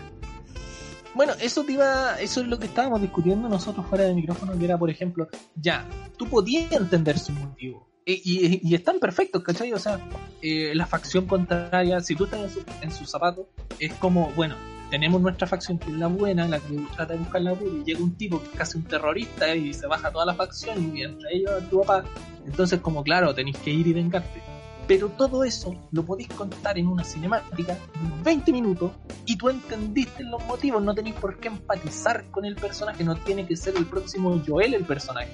[1.15, 4.65] Bueno, eso te iba, eso es lo que estábamos discutiendo nosotros fuera de micrófono, que
[4.65, 5.85] era, por ejemplo, ya,
[6.17, 7.87] tú podías entender su motivo.
[8.05, 9.71] E- Y, y están perfectos, ¿cachai?
[9.73, 9.99] O sea,
[10.41, 13.45] eh, la facción contraria, si tú estás en, su- en sus zapatos,
[13.79, 14.55] es como, bueno,
[14.93, 17.83] tenemos nuestra facción que es la buena, la que trata de buscar la pura, y
[17.83, 21.01] llega un tipo que es casi un terrorista y se baja toda la facción y
[21.01, 22.03] entre ellos a tu papá.
[22.45, 24.43] Entonces, como claro, tenéis que ir y vengarte.
[24.87, 28.91] Pero todo eso lo podéis contar en una cinemática de unos 20 minutos
[29.25, 33.47] y tú entendiste los motivos, no tenéis por qué empatizar con el personaje, no tiene
[33.47, 35.31] que ser el próximo Joel el personaje.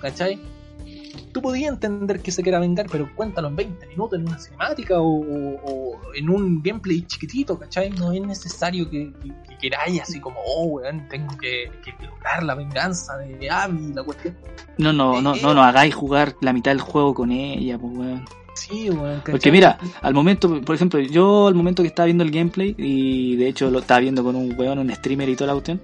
[0.00, 0.38] ¿Cachai?
[1.32, 5.00] Tú podías entender que se quiera vengar, pero cuéntalo en 20 minutos en una cinemática
[5.00, 7.90] o, o- o en un gameplay chiquitito, ¿cachai?
[7.90, 12.42] No es necesario que, que, que queráis así como, oh, weón, tengo que, que lograr
[12.42, 14.36] la venganza de Abby, la cuestión.
[14.78, 18.24] No, no, no, no nos hagáis jugar la mitad del juego con ella, pues weón.
[18.54, 19.22] Sí, weón.
[19.24, 23.36] Porque mira, al momento, por ejemplo, yo al momento que estaba viendo el gameplay, y
[23.36, 25.80] de hecho lo estaba viendo con un weón, un streamer y toda la cuestión,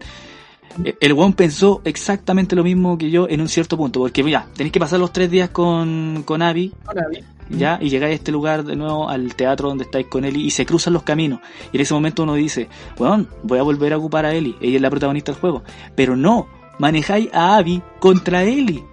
[1.00, 4.72] el weón pensó exactamente lo mismo que yo en un cierto punto, porque mira, tenéis
[4.72, 7.24] que pasar los tres días con, con Abby, Con Abby.
[7.50, 10.50] ya, y llegáis a este lugar de nuevo al teatro donde estáis con Ellie, y
[10.50, 11.40] se cruzan los caminos,
[11.72, 14.76] y en ese momento uno dice, weón, voy a volver a ocupar a Ellie, ella
[14.76, 15.62] es la protagonista del juego,
[15.94, 16.46] pero no,
[16.78, 18.84] manejáis a Abby contra Ellie,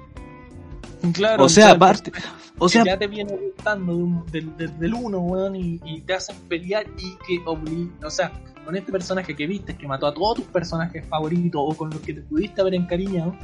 [1.14, 2.12] Claro, o sea, el aparte,
[2.58, 5.80] o sea, que ya te viene gustando de un- del, del, del uno, weón, y,
[5.86, 8.32] y te hacen pelear y que obli o sea,
[8.64, 12.00] con este personaje que viste, que mató a todos tus personajes favoritos o con los
[12.00, 13.36] que te pudiste haber encariñado,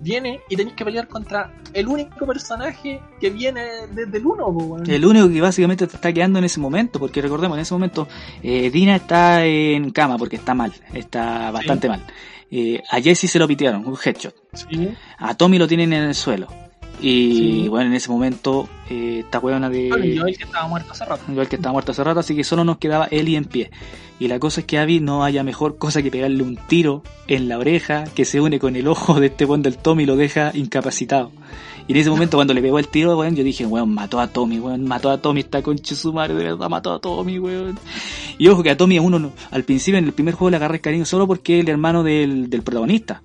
[0.00, 3.62] viene y tenés que pelear contra el único personaje que viene
[3.92, 4.88] desde el uno, po, weón.
[4.88, 8.06] El único que básicamente te está quedando en ese momento, porque recordemos, en ese momento
[8.42, 12.04] eh, Dina está en cama porque está mal, está bastante mal.
[12.50, 14.34] Eh, a Jesse se lo pitearon, un headshot.
[14.54, 14.88] Sí.
[15.18, 16.46] A Tommy lo tienen en el suelo.
[17.00, 17.68] Y Sí.
[17.68, 19.88] bueno, en ese momento eh, esta huevona de...
[19.88, 21.22] Bueno, y yo el que estaba muerto hace rato.
[21.30, 23.70] Igual que estaba muerto hace rato, así que solo nos quedaba Ellie en pie.
[24.20, 27.48] Y la cosa es que Abby no haya mejor cosa que pegarle un tiro en
[27.48, 30.16] la oreja que se une con el ojo de este buen del Tommy y lo
[30.16, 31.30] deja incapacitado.
[31.86, 34.26] Y en ese momento cuando le pegó el tiro, weón, yo dije, weón, mató a
[34.26, 37.38] Tommy, weón, mató a Tommy, esta concha de su madre, de verdad, mató a Tommy,
[37.38, 37.78] weón.
[38.38, 40.56] Y ojo que a Tommy a uno no- al principio en el primer juego le
[40.56, 43.22] agarré cariño solo porque es el hermano del, del protagonista.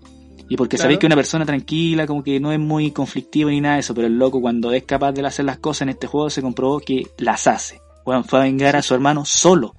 [0.49, 0.85] Y porque Claro.
[0.85, 3.93] sabéis que una persona tranquila, como que no es muy conflictiva ni nada de eso,
[3.95, 6.79] pero el loco cuando es capaz de hacer las cosas en este juego se comprobó
[6.79, 7.81] que las hace.
[8.05, 9.73] Weón, fue a vengar a su hermano solo.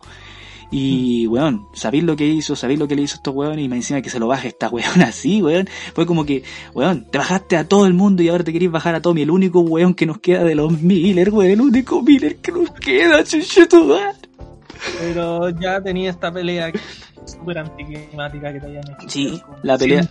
[0.70, 3.68] Y, weón, sabéis lo que hizo, sabéis lo que le hizo a estos weón y
[3.68, 5.68] me encima que se lo baje esta weón así, weón.
[5.94, 6.42] Fue como que,
[6.74, 9.30] weón, te bajaste a todo el mundo y ahora te querés bajar a Tommy, el
[9.30, 13.22] único weón que nos queda de los Miller, weón, el único Miller que nos queda,
[13.22, 14.16] chuchetumar.
[14.98, 16.70] Pero ya tenía esta pelea
[17.24, 19.08] súper anticlimática que te habían hecho.
[19.08, 20.06] Sí, la pelea-.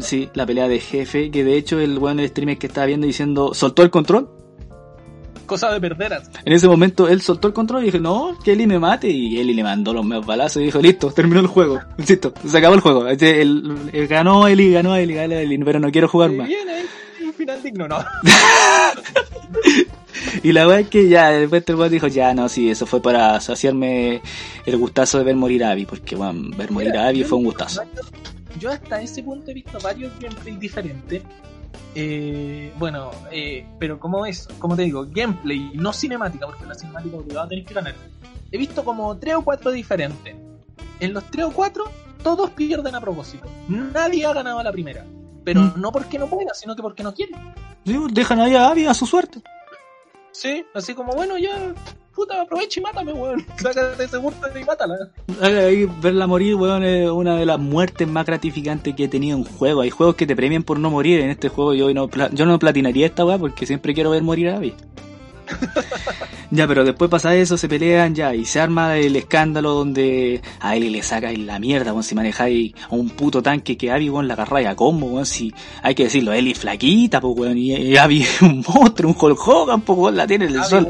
[0.00, 3.06] Sí, la pelea de jefe, que de hecho el weón del streamer que estaba viendo
[3.06, 4.30] diciendo, soltó el control.
[5.46, 6.28] Cosa de perderas.
[6.44, 9.08] En ese momento él soltó el control y dije, no, que Eli me mate.
[9.08, 11.78] Y Eli le mandó los meos balazos y dijo, listo, terminó el juego.
[11.98, 13.06] Listo, se acabó el juego.
[13.06, 16.48] Este, el- el- ganó Eli, ganó Eli, ganó Eli, pero no quiero jugar más.
[16.48, 16.72] viene
[17.36, 17.98] final digno, no.
[20.42, 23.00] Y la verdad es que ya, después el weón dijo, ya, no, sí, eso fue
[23.00, 24.22] para saciarme
[24.64, 25.86] el gustazo de ver morir a Abby.
[25.86, 27.82] Porque, bueno, ver morir Mira, a Abby fue un gustazo.
[28.58, 31.22] Yo hasta ese punto he visto varios gameplays diferentes.
[31.94, 37.16] Eh, bueno, eh, pero como es, como te digo, gameplay, no cinemática, porque la cinemática
[37.16, 37.94] obligada tenéis que ganar.
[38.50, 40.34] He visto como tres o cuatro diferentes.
[41.00, 41.90] En los tres o cuatro,
[42.22, 43.46] todos pierden a propósito.
[43.68, 45.04] Nadie ha ganado a la primera.
[45.46, 45.72] Pero Mm.
[45.76, 47.32] no porque no pueda, sino que porque no quiere.
[47.86, 49.40] Sí, dejan ahí a Abby a su suerte.
[50.32, 51.72] Sí, así como, bueno, ya,
[52.12, 53.46] puta, aprovecha y mátame, weón.
[53.56, 54.96] Sácate ese burto y mátala.
[55.40, 59.44] Ahí verla morir, weón, es una de las muertes más gratificantes que he tenido en
[59.44, 59.82] juego.
[59.82, 61.20] Hay juegos que te premian por no morir.
[61.20, 64.48] En este juego yo no, yo no platinaría esta weá porque siempre quiero ver morir
[64.48, 64.74] a Abby.
[66.50, 70.76] Ya, pero después pasa eso, se pelean ya y se arma el escándalo donde a
[70.76, 74.28] él le saca la mierda, weón, si manejáis a un puto tanque que Abby, weón,
[74.28, 78.24] la agarráis a combo, si hay que decirlo, Eli flaquita, pues, weón, y, y Abby
[78.42, 80.88] un monstruo, un Hulk Hogan, pues, la tiene en el Abby, sol.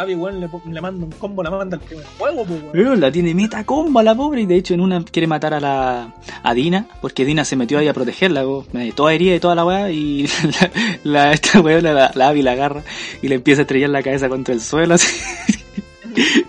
[0.00, 2.62] Abby, weón, le, manda un combo, la manda al primer juego, pues.
[2.72, 5.52] Weón, la tiene meta combo a la pobre y de hecho en una quiere matar
[5.52, 9.40] a la a Dina porque Dina se metió ahí a protegerla, weón, toda herida y
[9.40, 10.24] toda la weá y
[11.04, 12.82] esta weón la, la Abby la agarra
[13.20, 15.08] y le empieza a estrellar la cabeza contra el suelo así.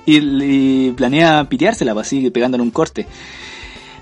[0.06, 3.06] y, y planea piteársela así pegándole un corte.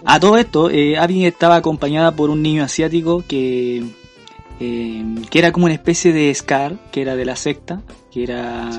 [0.05, 3.83] A todo esto, eh, Abby estaba acompañada por un niño asiático que
[4.59, 7.81] eh, que era como una especie de Scar, que era de la secta,
[8.11, 8.69] que era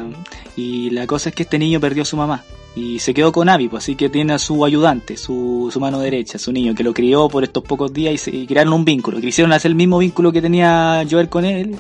[0.57, 3.49] y la cosa es que este niño perdió a su mamá y se quedó con
[3.49, 6.85] Abby, pues, así que tiene a su ayudante, su, su mano derecha, su niño, que
[6.85, 9.75] lo crió por estos pocos días y, se, y crearon un vínculo, quisieron hacer el
[9.75, 11.77] mismo vínculo que tenía Joel con él.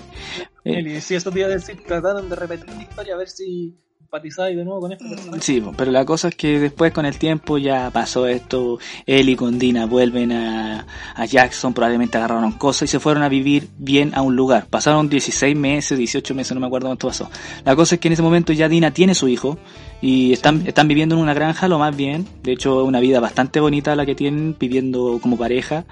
[0.64, 3.76] Eh, Eli, si te iba a decir, trataron de repetir la historia a ver si
[4.10, 5.40] empatizáis de nuevo con este personaje.
[5.40, 9.36] Sí, pero la cosa es que después con el tiempo ya pasó esto, él y
[9.36, 10.84] con Dina vuelven a,
[11.14, 14.66] a Jackson, probablemente agarraron cosas y se fueron a vivir bien a un lugar.
[14.68, 17.30] Pasaron 16 meses, 18 meses, no me acuerdo cuánto pasó.
[17.64, 19.58] La cosa es que en ese momento ya Dina tiene su hijo
[20.02, 23.60] y están, están viviendo en una granja lo más bien, de hecho una vida bastante
[23.60, 25.84] bonita la que tienen, viviendo como pareja,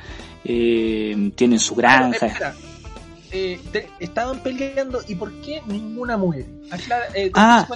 [0.44, 2.26] eh, tienen su granja.
[2.26, 2.54] Espera,
[3.32, 6.46] eh, te- estaban peleando y ¿por qué ninguna muere?
[6.70, 7.66] Aclara, eh, Ah.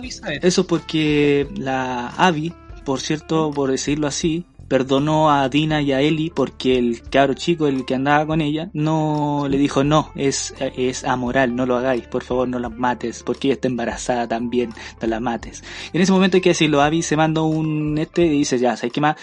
[0.42, 2.53] Eso es porque la Abby,
[2.84, 7.66] por cierto, por decirlo así, perdonó a Dina y a Ellie porque el cabro chico,
[7.66, 12.07] el que andaba con ella, no le dijo no, es, es amoral, no lo hagáis,
[12.07, 14.70] por favor no la mates, porque ella está embarazada también,
[15.03, 15.62] no la mates.
[15.92, 18.74] Y en ese momento hay que decirlo, Abby se manda un este y dice ya,
[18.76, 19.16] ¿sabes qué más?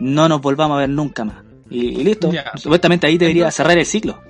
[0.00, 1.36] No nos volvamos a ver nunca más.
[1.68, 4.20] Y, y listo, supuestamente ahí debería Entonces- cerrar el ciclo.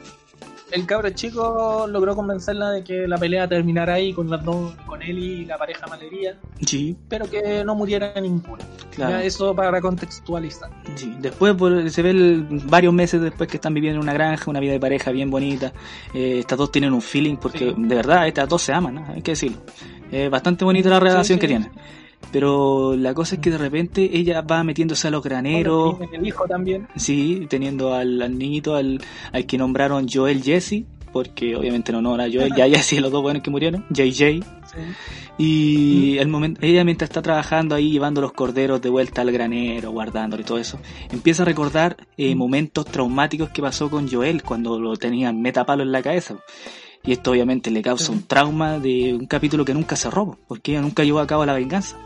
[0.74, 5.00] El cabro chico logró convencerla de que la pelea terminara ahí con las dos, con
[5.02, 8.64] él y la pareja malería, Sí, pero que no muriera ninguna.
[8.94, 9.12] claro.
[9.18, 10.70] Ya, eso para contextualizar.
[10.96, 14.50] Sí, después por- se ve el- varios meses después que están viviendo en una granja,
[14.50, 15.72] una vida de pareja bien bonita.
[16.12, 17.74] Eh, estas dos tienen un feeling porque Sí.
[17.76, 19.06] de verdad estas dos se aman, ¿no?
[19.14, 19.58] hay que decirlo.
[20.10, 21.70] Es bastante bonita la relación sí, que tienen.
[22.34, 26.26] Pero la cosa es que de repente ella va metiéndose a los graneros, Bueno, El
[26.26, 26.88] hijo también.
[26.96, 30.82] sí, teniendo al, al niñito, al, al que nombraron Joel Jesse,
[31.12, 34.42] porque obviamente no honor a Joel, ya Jesse, los dos buenos que murieron, JJ.
[34.42, 34.42] Sí.
[35.38, 39.92] Y el momento, ella mientras está trabajando ahí llevando los corderos de vuelta al granero,
[39.92, 40.80] guardándolo y todo eso,
[41.12, 45.92] empieza a recordar eh, momentos traumáticos que pasó con Joel cuando lo tenían metapalo en
[45.92, 46.34] la cabeza.
[47.04, 50.80] Y esto obviamente le causa un trauma de un capítulo que nunca cerró, porque ella
[50.80, 51.96] nunca llevó a cabo la venganza.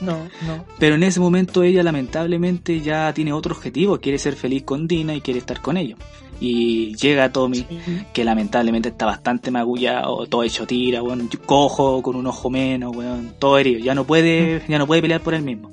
[0.00, 0.64] No, no.
[0.78, 5.14] Pero en ese momento ella lamentablemente ya tiene otro objetivo, quiere ser feliz con Dina
[5.14, 5.98] y quiere estar con ellos.
[6.40, 7.78] Y llega Tommy, Sí.
[8.12, 13.34] que lamentablemente está bastante magullado, todo hecho tira, weón, cojo, con un ojo menos, weón,
[13.40, 15.72] todo herido, ya no puede, ya no puede pelear por él mismo.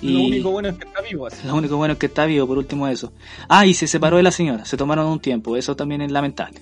[0.00, 1.46] Y Lo único bueno es que está vivo así.
[1.46, 3.12] lo único bueno es que está vivo, por último eso.
[3.50, 6.58] Ah, y se separó de la señora, se tomaron un tiempo, eso también es lamentable.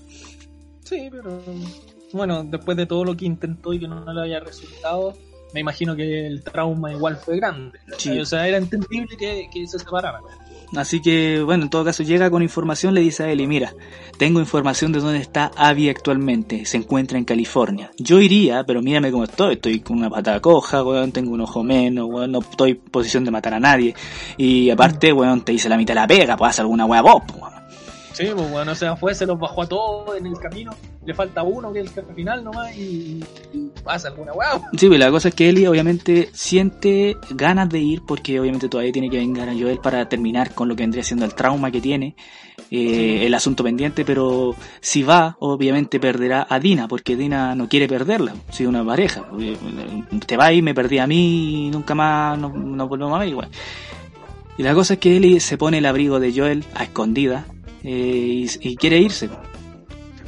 [0.82, 1.40] Sí, pero
[2.12, 5.14] bueno, después de todo lo que intentó y que no le haya resultado,
[5.54, 7.78] me imagino que el trauma igual fue grande.
[7.96, 8.18] Sí.
[8.18, 10.22] O sea, era entendible que, que se separaran.
[10.76, 13.72] Así que, bueno, en todo caso llega con información, le dice a Eli, mira,
[14.18, 17.90] tengo información de dónde está Abby actualmente, se encuentra en California.
[17.96, 21.64] Yo iría, pero mírame cómo estoy, estoy con una patada coja, weón, tengo un ojo
[21.64, 23.94] menos, weón, no estoy en posición de matar a nadie.
[24.36, 27.22] Y aparte, weón, te hice la mitad de la pega, pues haz alguna weá vos,
[27.26, 27.57] pues, weón.
[28.18, 30.72] Sí, pues bueno, o sea, fue, se los bajó a todos en el camino,
[31.06, 34.60] le falta uno que es el final nomás y, y pasa alguna weá.
[34.76, 38.90] Sí, pues la cosa es que Eli obviamente siente ganas de ir porque obviamente todavía
[38.90, 41.80] tiene que vengar a Joel para terminar con lo que vendría siendo el trauma que
[41.80, 42.16] tiene,
[42.72, 47.86] eh, el asunto pendiente, pero si va, obviamente perderá a Dina porque Dina no quiere
[47.86, 49.26] perderla, si una pareja.
[49.38, 49.56] Eh,
[50.26, 53.28] Te va y me perdí a mí y nunca más nos no volvemos a ver
[53.28, 53.48] igual.
[54.56, 57.46] Y la cosa es que Eli se pone el abrigo de Joel a escondida
[57.82, 59.28] y, y quiere irse.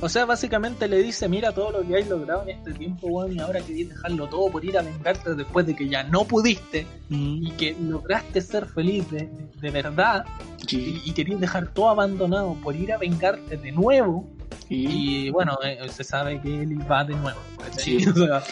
[0.03, 3.37] O sea, básicamente le dice, mira todo lo que has logrado en este tiempo, weón,
[3.37, 6.87] y ahora querés dejarlo todo por ir a vengarte después de que ya no pudiste
[7.11, 9.29] y que lograste ser feliz de,
[9.61, 10.25] de verdad
[10.67, 11.03] Sí.
[11.05, 14.27] y, y querés dejar todo abandonado por ir a vengarte de nuevo.
[14.71, 17.39] Y- Y bueno, eh, se sabe que él va de nuevo.
[17.77, 17.99] Sí.
[18.09, 18.43] O sea,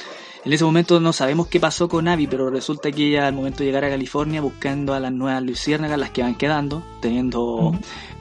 [0.45, 3.59] En ese momento no sabemos qué pasó con Abby, pero resulta que ella al momento
[3.61, 7.73] de llegar a California buscando a las nuevas luciérnagas, las que van quedando, teniendo.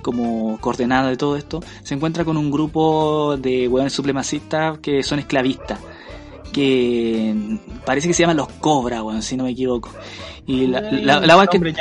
[0.02, 5.20] Como coordenada de todo esto, se encuentra con un grupo de hueones supremacistas que son
[5.20, 5.80] esclavistas,
[6.52, 9.90] que parece que se llaman los Cobra, si no me equivoco.
[10.46, 11.74] Y la, y la, es que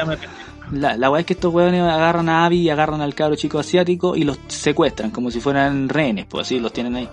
[0.72, 4.16] la, la es que estos weones agarran a Abby y agarran al cabro chico asiático
[4.16, 7.08] y los secuestran como si fueran rehenes, pues así los tienen ahí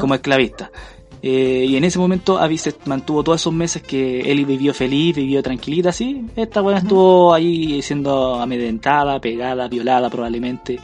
[0.00, 0.70] como esclavistas.
[1.24, 5.14] Eh, y en ese momento Abby se mantuvo todos esos meses que Ellie vivió feliz,
[5.14, 6.26] vivió tranquilita, así.
[6.34, 10.80] Esta buena estuvo ahí siendo amedrentada, pegada, violada probablemente,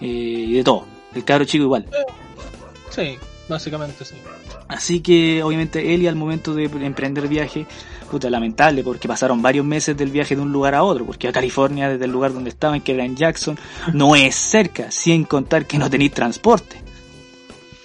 [0.00, 0.86] eh, y de todo.
[1.14, 1.86] El cabro chico igual.
[2.88, 3.16] Sí,
[3.48, 4.14] básicamente sí.
[4.66, 7.66] Así que obviamente Ellie al momento de emprender viaje,
[8.10, 11.32] puta lamentable, porque pasaron varios meses del viaje de un lugar a otro, porque a
[11.32, 13.58] California, desde el lugar donde estaban, que era en Jackson,
[13.92, 16.82] no es cerca, sin contar que no tenéis transporte.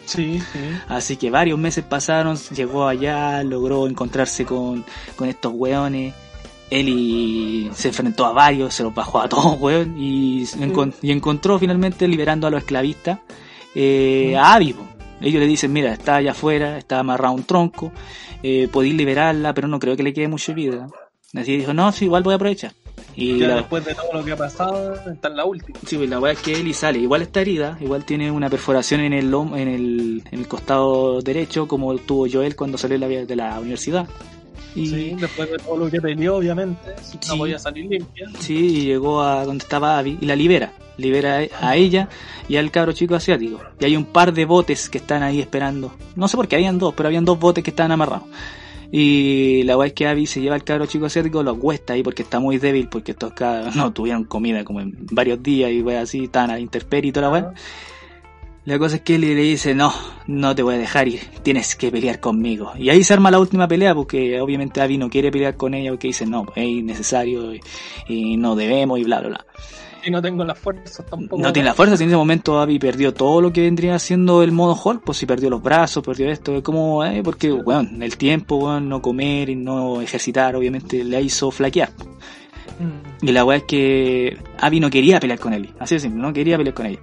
[0.08, 0.60] Sí, sí.
[0.88, 4.84] Así que varios meses pasaron, llegó allá, logró encontrarse con,
[5.16, 6.14] con estos weones.
[6.70, 10.46] Eli se enfrentó a varios, se los bajó a todos, weón, y,
[11.02, 13.20] y encontró finalmente liberando a los esclavistas
[13.76, 14.76] eh, a Abby.
[15.22, 17.92] Ellos le dicen, mira, está allá afuera, está amarrado a un tronco,
[18.44, 20.88] eh, podéis liberarla, pero no creo que le quede mucha vida.
[21.34, 22.74] Así dijo, no, sí, igual voy a aprovechar.
[23.16, 25.78] Y Ya la, después de todo lo que ha pasado, está en la última.
[25.86, 29.02] Sí, pues la weá es que Ellie sale, igual está herida, igual tiene una perforación
[29.02, 33.08] en el lom- en el, en el costado derecho, como tuvo Joel cuando salió de
[33.08, 34.08] la, de la universidad.
[34.76, 37.18] Y Sí, después de todo lo que peleó, obviamente, Sí.
[37.30, 38.28] no podía salir limpia.
[38.40, 40.74] sí, y llegó a donde estaba Abby y la libera.
[40.98, 42.10] Libera a ella
[42.50, 43.60] y al cabro chico asiático.
[43.80, 45.94] Y hay un par de botes que están ahí esperando.
[46.16, 48.28] No sé por qué habían dos, pero habían dos botes que estaban amarrados.
[48.92, 52.04] Y la weá es que Abby se lleva al cabro chico asiático, lo acuesta ahí
[52.04, 55.82] porque está muy débil, porque estos cabros no tuvieron comida como en varios días y
[55.82, 57.54] weá así, estaban a y toda la weá.
[58.66, 59.94] La cosa es que él le dice, no,
[60.28, 62.74] no te voy a dejar ir, tienes que pelear conmigo.
[62.78, 65.92] Y ahí se arma la última pelea porque obviamente Abby no quiere pelear con ella
[65.92, 67.62] porque dice, no, es innecesario y,
[68.10, 69.46] y no debemos y bla, bla, bla.
[70.08, 71.42] Y no tengo las fuerzas tampoco.
[71.42, 74.42] No tiene la fuerza, si en ese momento Abby perdió todo lo que vendría siendo
[74.42, 77.90] el modo Hulk, pues si perdió los brazos, perdió esto, es como, eh, porque, bueno,
[78.00, 81.90] el tiempo, weón, no comer y no ejercitar, obviamente le hizo flaquear.
[82.80, 83.26] Mm.
[83.26, 86.32] Y la weá es que Abby no quería pelear con Ellie, así de simple, no
[86.32, 87.00] quería pelear con ella.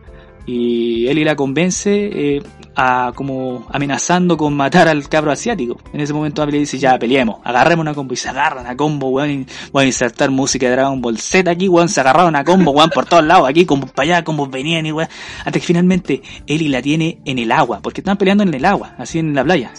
[0.47, 2.43] Y Ellie la convence eh,
[2.77, 5.81] a como amenazando con matar al cabro asiático.
[5.93, 8.77] En ese momento Abby le dice, ya peleemos, agarremos una combo y se agarran a
[8.77, 12.37] combo, weón, y voy a insertar música de Dragon Ball Z aquí, weón, se agarraron
[12.37, 15.09] a combo, weón, por todos lados, aquí, como para allá, como venían y weón.
[15.39, 18.95] Hasta que finalmente Ellie la tiene en el agua, porque están peleando en el agua,
[18.99, 19.73] así en la playa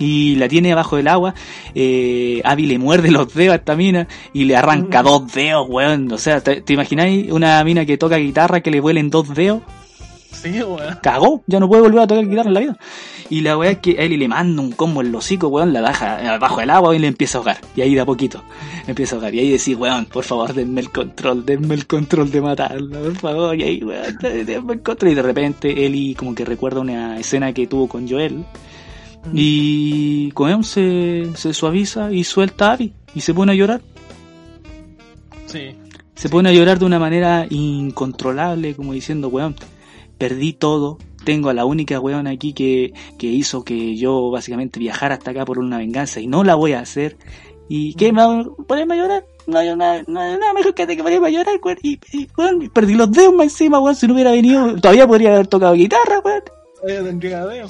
[0.00, 1.34] y la tiene abajo del agua.
[1.74, 6.12] Eh, Abby le muerde los dedos a esta mina y le arranca dos dedos, weón.
[6.12, 9.62] O sea, ¿te, te imagináis una mina que toca guitarra que le vuelen dos dedos?
[10.42, 10.98] Sí, weón.
[11.02, 12.76] Cagó, ya no puede volver a tocar guitarra en la vida.
[13.30, 15.72] Y la weá es que a Ellie le manda un combo en el hocico, weón,
[15.72, 17.58] la deja abajo del agua y le empieza a ahogar.
[17.76, 18.42] Y ahí de a poquito,
[18.86, 19.34] empieza a ahogar.
[19.34, 23.16] Y ahí decís, weón, por favor, denme el control, denme el control de matarla, por
[23.16, 23.56] favor.
[23.56, 24.16] Y ahí, weón,
[24.46, 25.12] denme el control.
[25.12, 28.44] Y de repente Ellie como que recuerda una escena que tuvo con Joel.
[29.34, 33.82] Y Cohen se, se suaviza y suelta a Abby y se pone a llorar.
[35.46, 35.74] Sí.
[36.14, 39.54] Se pone a llorar de una manera incontrolable, como diciendo, weón,
[40.18, 40.98] perdí todo.
[41.24, 45.44] Tengo a la única weón aquí que, que hizo que yo básicamente viajara hasta acá
[45.44, 47.16] por una venganza y no la voy a hacer.
[47.68, 49.26] ¿Y qué me va a ponerme a llorar?
[49.46, 51.78] No hay nada, no hay nada mejor que de que ponerme a llorar, weón.
[51.82, 53.94] Y, y, weón, perdí los dedos más encima, weón.
[53.94, 56.42] Si no hubiera venido, todavía podría haber tocado guitarra, weón.
[56.80, 57.68] Todavía tendría dedo.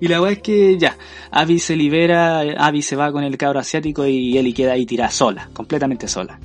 [0.00, 0.96] Y la weá es que ya,
[1.30, 5.10] Abby se libera, Abby se va con el cabro asiático y Ellie queda ahí tirada
[5.10, 6.38] sola, completamente sola.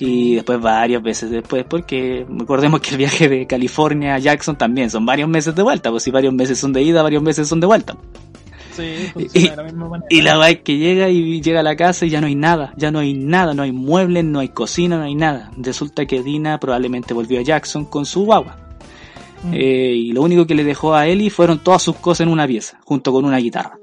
[0.00, 4.90] Y después varias veces después, porque recordemos que el viaje de California a Jackson también
[4.90, 7.60] son varios meses de vuelta, pues si varios meses son de ida, varios meses son
[7.60, 7.96] de vuelta.
[8.76, 10.06] Sí, Y- de la misma manera.
[10.10, 12.34] Y la weá es que llega y llega a la casa y ya no hay
[12.34, 15.50] nada, ya no hay nada, no hay muebles, no hay cocina, no hay nada.
[15.56, 18.56] Resulta que Dina probablemente volvió a Jackson con su guagua.
[19.44, 19.54] Mm.
[19.54, 22.46] Eh, y lo único que le dejó a Ellie fueron todas sus cosas en una
[22.46, 23.78] pieza, junto con una guitarra.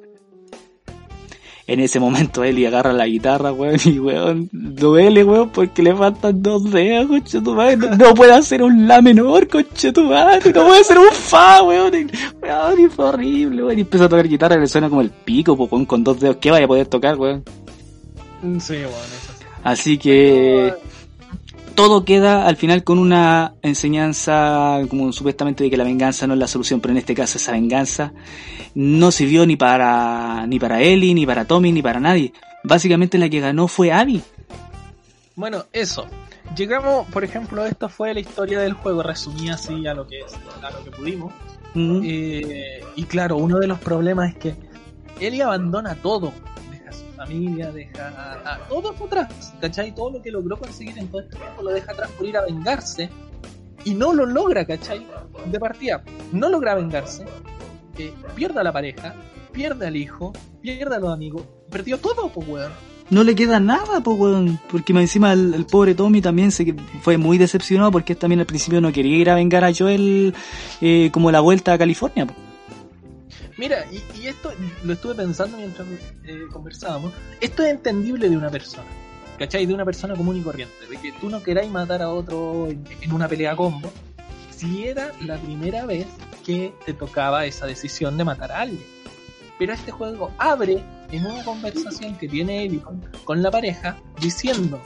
[1.66, 6.44] En ese momento Ellie agarra la guitarra, weón, y weón, duele, weón, porque le faltan
[6.44, 7.78] dos dedos, coche tu madre.
[7.78, 11.64] No, no puede hacer un la menor, coche tu madre, no puede hacer un fa,
[11.64, 11.94] weón.
[11.94, 12.08] Y,
[12.46, 13.78] weón, y fue horrible, weón.
[13.78, 16.36] Y empezó a tocar guitarra y le suena como el pico, weón, con dos dedos.
[16.42, 17.44] ¿Qué vaya a poder tocar, weón?
[18.60, 19.46] Sí, bueno, eso sí.
[19.64, 20.74] Así que
[21.76, 26.40] todo queda al final con una enseñanza como supuestamente de que la venganza no es
[26.40, 28.14] la solución, pero en este caso esa venganza
[28.76, 32.34] no sirvió ni para ni para Ellie, ni para Tommy, ni para nadie.
[32.64, 34.22] Básicamente la que ganó fue Abby.
[35.36, 36.06] Bueno, eso.
[36.56, 40.34] Llegamos, por ejemplo, esta fue la historia del juego, resumida así a lo que es,
[40.62, 41.34] a lo que pudimos.
[41.76, 44.56] Eh, y claro, uno de los problemas es que
[45.20, 46.32] Ellie abandona todo.
[47.26, 49.54] Familia, deja a, a todo atrás.
[49.62, 49.94] ¿Cachai?
[49.94, 52.42] Todo lo que logró conseguir en todo este tiempo lo deja atrás por ir a
[52.42, 53.10] vengarse.
[53.86, 55.06] Y no lo logra, ¿cachai?
[55.52, 57.26] De partida, no logra vengarse.
[57.98, 59.14] Eh, pierde a la pareja,
[59.52, 61.44] pierde al hijo, pierde a los amigos.
[61.70, 62.72] Perdió todo, pues, weón.
[63.10, 64.60] No le queda nada, pues, weón.
[64.72, 68.92] Porque encima el, pobre Tommy también se fue muy decepcionado porque también al principio no
[68.92, 70.34] quería ir a vengar a Joel
[70.82, 72.26] eh, como la vuelta a California.
[72.26, 72.34] po.
[73.58, 74.52] Mira, y, y esto
[74.84, 75.88] lo estuve pensando mientras
[76.24, 77.14] eh, conversábamos.
[77.40, 78.88] Esto es entendible de una persona.
[79.38, 79.66] ¿Cachai?
[79.66, 80.74] De una persona común y corriente.
[80.90, 83.92] De que tú no queráis matar a otro en, una pelea combo.
[84.50, 86.08] Si era la primera vez
[86.46, 88.84] que te tocaba esa decisión de matar a alguien.
[89.60, 94.82] Pero este juego abre en una conversación que tiene Ellie con, con la pareja diciendo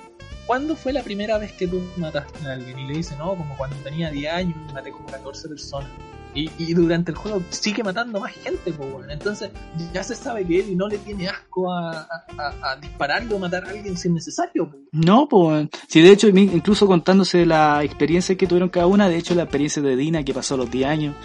[0.47, 2.80] ¿Cuándo fue la primera vez que tú mataste a alguien?
[2.80, 5.89] Y le dice, no, como cuando tenía 10 años maté como 14 personas.
[6.38, 9.12] Y, y durante el juego sigue matando más gente, pues bueno.
[9.12, 9.50] Entonces
[9.92, 12.08] ya se sabe que Ellie no le tiene asco a, a,
[12.38, 14.70] a, a dispararle o matar a alguien sin necesario.
[14.70, 14.84] Pues.
[14.92, 19.34] No, pues, si de hecho, incluso contándose la experiencia que tuvieron cada una, de hecho
[19.34, 21.16] la experiencia de Dina que pasó a los 10 años,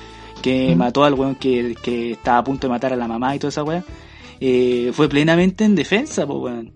[0.41, 0.79] que Mm.
[0.79, 3.51] mató al weón que, que estaba a punto de matar a la mamá y toda
[3.51, 3.85] esa weá,
[4.41, 6.73] eh, fue plenamente en defensa, pues weón.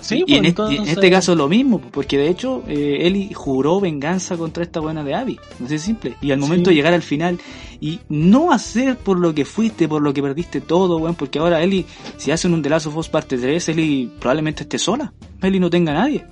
[0.00, 3.06] Sí, y, en pues, este, y en este caso lo mismo, porque de hecho eh,
[3.06, 6.16] Eli juró venganza contra esta buena de Abby, no sé simple.
[6.20, 6.74] Y al momento Sí.
[6.74, 7.38] de llegar al final
[7.80, 11.62] y no hacer por lo que fuiste, por lo que perdiste todo, weón, porque ahora
[11.62, 11.86] Eli,
[12.16, 15.12] si hacen un The Last of Us parte 3, Eli probablemente esté sola.
[15.42, 16.26] Eli no tenga a nadie.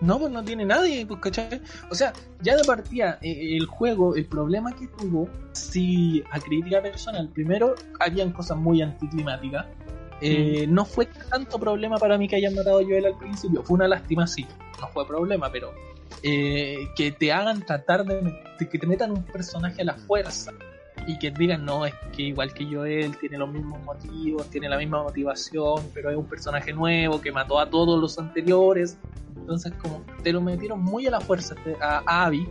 [0.00, 1.62] No, pues no tiene nadie, pues, ¿cachai?
[1.90, 2.12] O sea,
[2.42, 7.74] ya de partida, eh, el juego, el problema que tuvo, si a crítica personal, primero,
[8.00, 9.64] habían cosas muy anticlimáticas.
[10.20, 13.74] Eh, No fue tanto problema para mí que hayan matado a Joel al principio, fue
[13.74, 14.46] una lástima, sí,
[14.80, 15.72] no fue problema, pero
[16.22, 18.20] eh, que te hagan tratar de,
[18.58, 20.52] de que te metan un personaje a la fuerza
[21.06, 24.78] y que digan, no, es que igual que Joel, tiene los mismos motivos, tiene la
[24.78, 28.96] misma motivación, pero es un personaje nuevo que mató a todos los anteriores.
[29.36, 32.48] Entonces, como te lo metieron muy a la fuerza a Abby,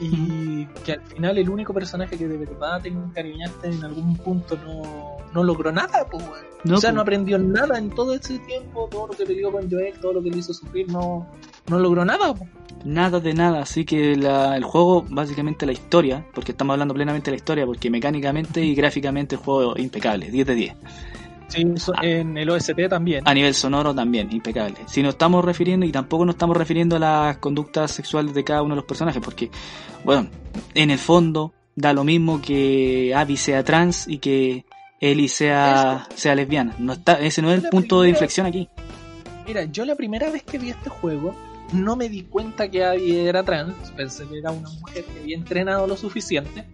[0.00, 4.56] y que al final el único personaje que de verdad te encariñaste en algún punto
[4.64, 6.24] no, no logró nada, pues.
[6.64, 6.94] No, o sea, pues.
[6.96, 10.22] no aprendió nada en todo ese tiempo, todo lo que peleó con Joel, todo lo
[10.22, 11.26] que le hizo sufrir, no,
[11.68, 12.50] no logró nada, pues.
[12.84, 17.30] Nada de nada, así que la- el juego, básicamente la historia, porque estamos hablando plenamente
[17.30, 20.74] de la historia, porque mecánicamente y gráficamente el juego es impecable, 10 de 10.
[21.48, 22.00] Sí, Ah.
[22.02, 23.26] en el OST también.
[23.26, 24.76] A nivel sonoro también, impecable.
[24.86, 28.62] Si nos estamos refiriendo, y tampoco nos estamos refiriendo a las conductas sexuales de cada
[28.62, 29.50] uno de los personajes, porque,
[30.04, 30.28] bueno,
[30.74, 34.64] en el fondo da lo mismo que Abby sea trans y que
[35.00, 36.74] Ellie sea, sea lesbiana.
[36.78, 38.68] No está, ese no es el punto de inflexión aquí.
[39.46, 41.34] Mira, yo la primera vez que vi este juego
[41.72, 45.36] no me di cuenta que Abby era trans, pensé que era una mujer que había
[45.36, 46.64] entrenado lo suficiente.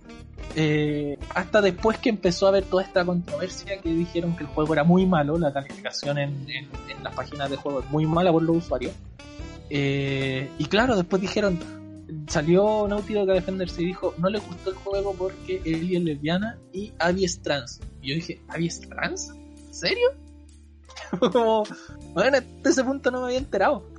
[0.56, 4.72] Eh, hasta después que empezó a haber toda esta controversia que dijeron que el juego
[4.72, 6.46] era muy malo, la calificación en,
[7.02, 8.92] las páginas de juego es muy mala por los usuarios.
[9.70, 11.58] Eh, y claro, después dijeron,
[12.28, 16.04] salió Naughty Dog a defenderse y dijo, no le gustó el juego porque Ellie es
[16.04, 17.80] lesbiana y Abby es trans.
[18.00, 19.30] Y yo dije, ¿Abby es trans?
[19.30, 20.08] ¿En serio?
[21.32, 21.64] Como,
[22.12, 23.93] bueno, hasta ese punto no me había enterado.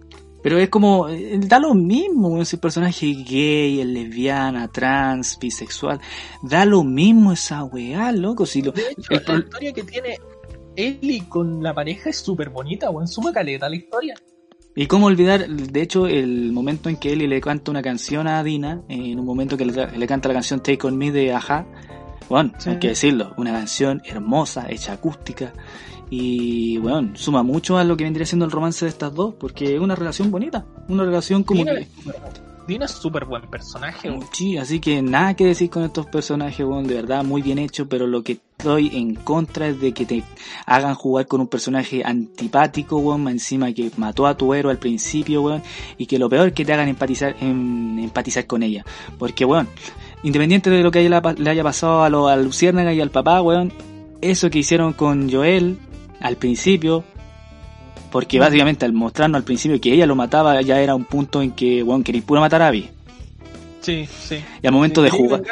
[0.46, 5.39] Pero es como, eh, da lo mismo, si el personaje es gay, es lesbiana, trans,
[5.39, 6.00] bisexual,
[6.43, 8.72] da lo mismo esa weá, loco, si lo...
[8.72, 10.20] De hecho, el la historia que tiene
[10.76, 13.08] Ellie con la pareja es súper bonita, weón.
[13.08, 14.14] Suma caleta la historia.
[14.76, 18.43] Y cómo olvidar, de hecho, el momento en que Ellie le canta una canción a
[18.43, 21.66] Dina, en un momento que le, le canta la canción Take On Me de Aja,
[22.30, 22.70] bueno, Sí.
[22.70, 25.54] hay que decirlo, una canción hermosa, hecha acústica,
[26.18, 29.76] y bueno, suma mucho a lo que vendría siendo el romance de estas dos, porque
[29.76, 31.88] es una relación bonita, una relación como Dina que...
[32.68, 34.09] Dina es súper buen personaje.
[34.32, 37.88] Sí, así que nada que decir con estos personajes, weón, de verdad muy bien hecho,
[37.89, 40.24] pero lo que estoy en contra es de que te
[40.66, 45.41] hagan jugar con un personaje antipático, weón, encima que mató a tu héroe al principio,
[45.41, 45.61] weón,
[45.97, 48.86] y que lo peor es que te hagan empatizar, em, empatizar con ella.
[49.20, 49.68] Porque, weón,
[50.24, 53.41] independiente de lo que haya, le haya pasado a, lo, a Luciérnaga y al papá,
[53.41, 53.74] weón,
[54.22, 55.78] eso que hicieron con Joel
[56.26, 57.03] al principio,
[58.11, 61.51] porque básicamente al mostrarnos al principio que ella lo mataba ya era un punto en
[61.51, 62.89] que, weón, quería puro matar a Abby.
[63.82, 64.38] Sí, sí.
[64.63, 65.43] Y al momento de jugar,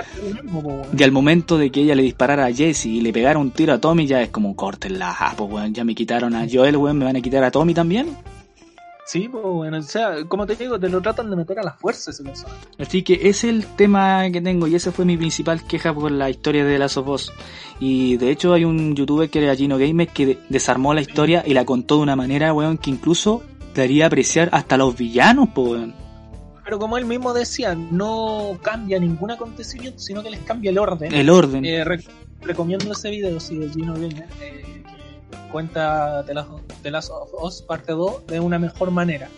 [0.98, 3.74] y al momento de que ella le disparara a Jesse y le pegara un tiro
[3.74, 6.98] a Tommy, ya es como cortenla, ah, pues weón, ya me quitaron a Joel, weón,
[6.98, 8.08] me van a quitar a Tommy también.
[9.06, 11.74] Sí, pues bueno, o sea, como te digo, te lo tratan de meter a la
[11.74, 12.58] fuerza ese personaje.
[12.80, 16.10] Así que ese es el tema que tengo y esa fue mi principal queja por
[16.12, 17.32] la historia de Last of Us.
[17.82, 21.44] Y de hecho hay un youtuber que era Gino Gamer que de- desarmó la historia
[21.46, 23.44] y la contó de una manera, weón, que incluso
[23.76, 25.94] daría a apreciar hasta los villanos, pues weón.
[26.64, 31.14] Pero como él mismo decía, no cambia ningún acontecimiento, sino que les cambia el orden.
[31.14, 31.66] El orden.
[31.66, 32.06] Eh, re-
[32.42, 34.82] recomiendo ese video, sí, de Gino Gamer, eh,
[35.52, 39.30] cuenta The Last of Us parte 2 de una mejor manera.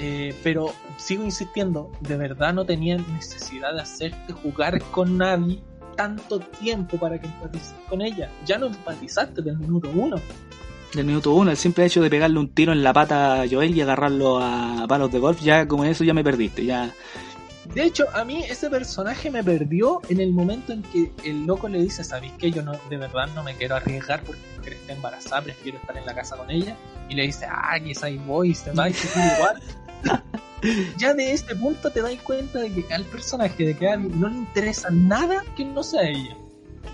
[0.00, 5.60] Eh, pero sigo insistiendo, de verdad no tenían necesidad de hacerte jugar con nadie
[5.96, 8.30] tanto tiempo para que empatices con ella.
[8.46, 10.16] Ya no empatizaste del minuto uno.
[10.94, 13.76] Del minuto uno, el simple hecho de pegarle un tiro en la pata a Joel
[13.76, 16.94] y agarrarlo a palos de golf, ya como eso ya me perdiste, ya
[17.78, 21.68] De hecho, a mí ese personaje me perdió en el momento en que el loco
[21.68, 25.42] le dice, ¿sabéis que yo no, de verdad no me quiero arriesgar porque está embarazada,
[25.42, 26.76] prefiero estar en la casa con ella?
[27.08, 29.62] Y le dice, ah, que ahí voy, se va, y se igual.
[30.98, 34.38] ya de este punto te das cuenta de que al personaje de que no le
[34.38, 36.36] interesa nada que no sea ella.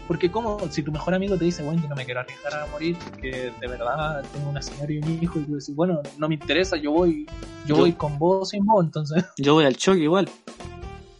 [0.06, 2.66] Porque como si tu mejor amigo te dice, bueno, yo no me quiero arriesgar a
[2.66, 6.28] morir porque de verdad tengo una señora y un hijo y tú dices, bueno, no
[6.28, 7.24] me interesa, yo voy,
[7.64, 9.24] yo, voy con vos sin vos, entonces.
[9.38, 10.28] Yo voy al choque igual.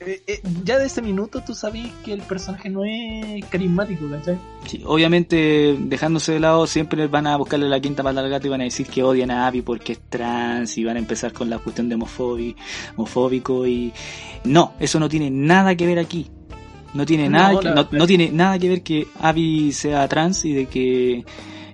[0.07, 4.39] Eh, eh, ya de ese minuto tú sabes que el personaje no es carismático, ¿cachai?
[4.67, 8.51] Sí, obviamente, dejándose de lado, siempre van a buscarle la quinta pata al gato y
[8.51, 11.49] van a decir que odian a Abby porque es trans y van a empezar con
[11.49, 13.93] la cuestión de homofóbico y...
[14.45, 16.31] No, eso no tiene nada que ver aquí.
[16.93, 20.67] No tiene, nada, que, no, tiene nada que ver que Abby sea trans y de
[20.67, 21.25] que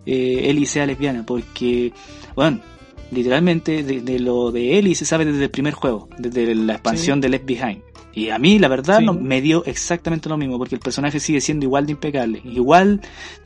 [0.06, 1.92] eh, Ellie sea lesbiana, porque,
[2.34, 2.60] bueno,
[3.10, 7.28] literalmente de, lo de Ellie se sabe desde el primer juego, desde la expansión de
[7.28, 7.89] Left Behind.
[8.20, 11.40] Y a mí, la verdad, no, me dio exactamente lo mismo, porque el personaje sigue
[11.40, 13.00] siendo igual de impecable, igual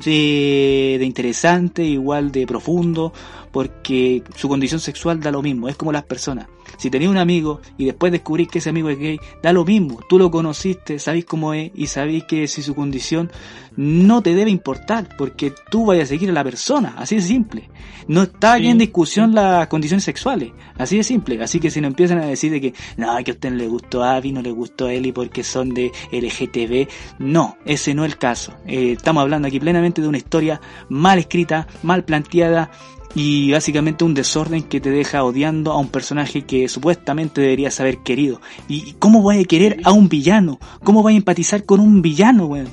[0.05, 3.13] de, de interesante, igual de profundo,
[3.53, 6.49] porque su condición sexual da lo mismo, es como las personas.
[6.77, 10.01] Si tenéis un amigo y después descubrís que ese amigo es gay, da lo mismo.
[10.09, 13.31] Tú lo conociste, sabéis cómo es y sabéis que si su condición
[13.77, 17.69] no te debe importar, porque tú vayas a seguir a la persona, así de simple.
[18.07, 21.43] No está aquí en discusión las condiciones sexuales, así de simple.
[21.43, 24.05] Así que si no empiezan a decir de que no, que a usted le gustó
[24.05, 28.13] a Abby, no le gustó a Eli porque son de LGTB, no, ese no es
[28.13, 28.55] el caso.
[28.67, 32.71] Eh, estamos hablando aquí plenamente de una historia mal escrita, mal planteada
[33.15, 37.99] y básicamente un desorden que te deja odiando a un personaje que supuestamente deberías haber
[37.99, 38.41] querido.
[38.69, 40.59] ¿Y cómo voy a querer a un villano?
[40.83, 42.69] ¿Cómo voy a empatizar con un villano, weón?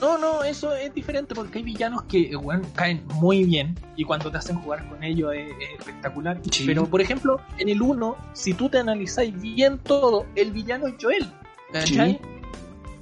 [0.00, 2.30] No, no, eso es diferente porque hay villanos que
[2.74, 6.42] caen muy bien y cuando te hacen jugar con ellos es, espectacular.
[6.66, 10.94] Pero por ejemplo, en el 1, si tú te analizáis bien todo, el villano es
[11.00, 11.26] Joel.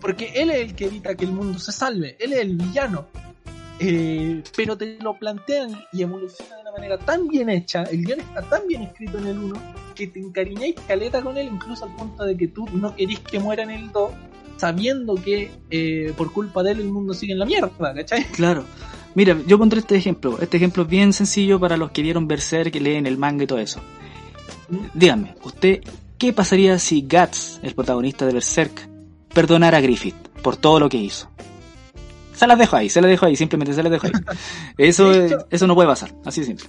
[0.00, 3.06] Porque él es el que evita que el mundo se salve, él es el villano.
[3.78, 8.20] Eh, pero te lo plantean y evoluciona de una manera tan bien hecha, el guion
[8.20, 9.54] está tan bien escrito en el 1,
[9.94, 13.40] que te encariñáis caleta con él, incluso al punto de que tú no querís que
[13.40, 14.12] muera en el 2,
[14.56, 18.24] sabiendo que eh, por culpa de él el mundo sigue en la mierda, ¿cachai?
[18.26, 18.64] Claro.
[19.14, 20.38] Mira, yo pondré este ejemplo.
[20.40, 23.46] Este ejemplo es bien sencillo para los que vieron Berserk, que leen el manga y
[23.46, 23.80] todo eso.
[24.68, 24.86] ¿Mm?
[24.94, 25.80] Dígame, ¿usted
[26.16, 28.88] qué pasaría si Guts, el protagonista de Berserk,
[29.34, 31.31] perdonara a Griffith por todo lo que hizo?
[32.42, 34.12] Se las dejo ahí, se las dejo ahí, simplemente se las dejo ahí.
[34.76, 35.12] Eso,
[35.48, 36.66] eso no puede pasar, así de simple.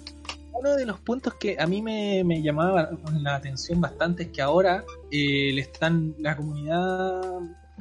[0.51, 4.84] Uno de los puntos que a mí me, llamaba la atención bastante es que ahora
[5.09, 7.24] eh, le están la comunidad,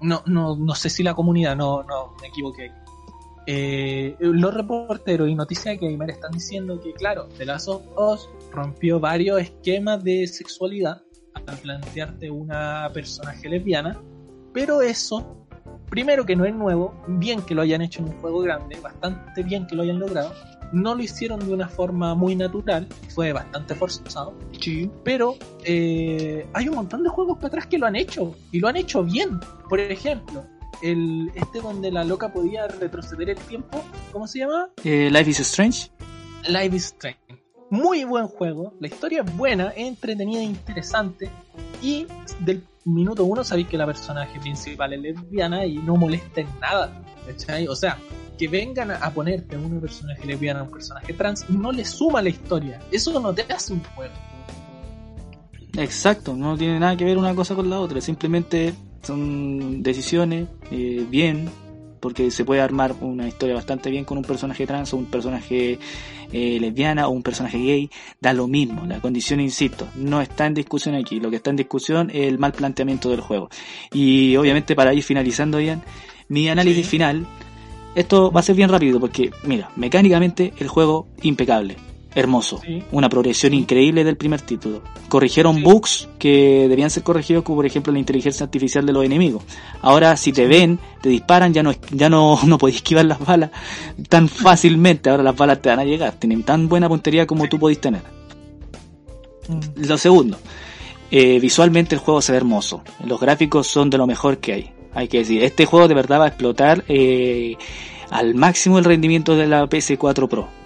[0.01, 2.73] no, no, no sé si la comunidad, no, no, me equivoqué.
[3.47, 9.01] Eh, los reporteros y Noticias Gamer están diciendo que, claro, The Last of Us rompió
[9.01, 11.03] varios esquemas de sexualidad
[11.35, 14.01] al plantearte una personaje lesbiana,
[14.55, 15.42] pero eso
[15.93, 19.43] primero que no es nuevo, bien que lo hayan hecho en un juego grande, bastante
[19.43, 20.33] bien que lo hayan logrado.
[20.73, 24.33] No lo hicieron de una forma muy natural, fue bastante forzado.
[24.59, 24.91] Sí.
[25.05, 25.37] Pero
[25.67, 28.79] eh, hay un montón de juegos para atrás que lo han hecho y lo han
[28.79, 29.39] hecho bien.
[29.69, 30.47] Por ejemplo,
[30.83, 34.71] el este donde la loca podía retroceder el tiempo, ¿cómo se llama?
[34.85, 35.91] Eh, Life is Strange.
[36.49, 37.21] Life is Strange.
[37.69, 41.29] Muy buen juego, la historia es buena, entretenida interesante.
[41.83, 42.07] Y
[42.41, 47.03] del minuto uno sabéis que la personaje principal es lesbiana y no molesta en nada.
[47.69, 47.99] O sea,
[48.37, 52.23] que vengan a ponerte a una personaje lesbiana a un personaje trans no le suma
[52.23, 52.81] la historia.
[52.91, 54.15] Eso no te hace un juego.
[55.77, 61.07] Exacto, no tiene nada que ver una cosa con la otra, simplemente son decisiones eh,
[61.09, 61.49] bien
[62.03, 65.79] porque se puede armar una historia bastante bien con un personaje trans o un personaje
[66.33, 67.91] eh, lesbiana o un personaje gay,
[68.21, 68.85] da lo mismo.
[68.87, 71.21] La condición, insisto, no está en discusión aquí.
[71.21, 73.51] Lo que está en discusión es el mal planteamiento del juego.
[73.93, 75.81] Y obviamente para ir finalizando bien,
[76.27, 77.25] mi análisis final,
[77.95, 81.77] esto va a ser bien rápido porque, mira, mecánicamente el juego impecable
[82.15, 82.61] hermoso.
[82.91, 84.83] Una progresión increíble del primer título.
[85.09, 89.43] Corrigieron bugs que debían ser corregidos, como por ejemplo la inteligencia artificial de los enemigos.
[89.81, 93.51] Ahora, si te ven, te disparan, ya no, ya no, no podés esquivar las balas
[94.09, 95.11] tan fácilmente.
[95.11, 96.13] Ahora las balas te van a llegar.
[96.13, 98.03] Tienen tan buena puntería como tú podés tener.
[99.49, 99.87] Mm.
[99.87, 100.39] Lo segundo,
[101.11, 102.83] eh, visualmente el juego se ve hermoso.
[103.05, 104.71] Los gráficos son de lo mejor que hay.
[104.95, 107.57] Hay que decir, este juego de verdad va a explotar eh,
[108.11, 110.62] al máximo el rendimiento de la PS4 Pro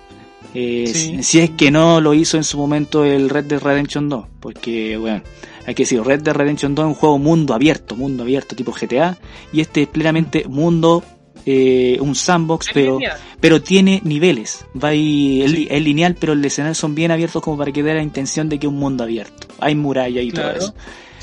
[0.55, 4.27] eh, si es que no lo hizo en su momento el Red Dead Redemption 2,
[4.40, 5.23] porque bueno,
[5.66, 8.73] hay que decir, Red Dead Redemption 2 es un juego mundo abierto, mundo abierto tipo
[8.73, 9.18] GTA,
[9.52, 11.02] y este es plenamente mundo,
[11.44, 12.98] eh, un sandbox, pero,
[13.40, 17.73] pero tiene niveles, va ahí, es, lineal, pero el escenario son bien abiertos como para
[17.73, 20.74] que dé la intención de que es un mundo abierto, hay muralla y todo eso.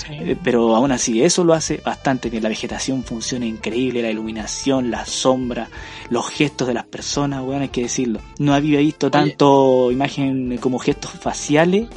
[0.09, 2.43] Eh, pero aún así, eso lo hace bastante bien.
[2.43, 5.69] La vegetación funciona increíble, la iluminación, la sombra,
[6.09, 8.19] los gestos de las personas, weón, hay que decirlo.
[8.39, 11.87] No había visto tanto imagen como gestos faciales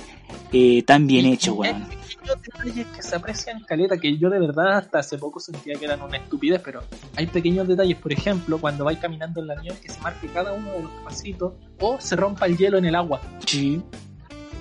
[0.53, 1.87] eh, tan bien hechos, weón
[2.27, 6.03] detalles que se aprecian caleta, que yo de verdad hasta hace poco sentía que eran
[6.03, 6.83] una estupidez, pero
[7.17, 10.53] hay pequeños detalles, por ejemplo, cuando vais caminando en la nieve, que se marque cada
[10.53, 13.21] uno de los pasitos o se rompa el hielo en el agua.
[13.47, 13.83] Sí.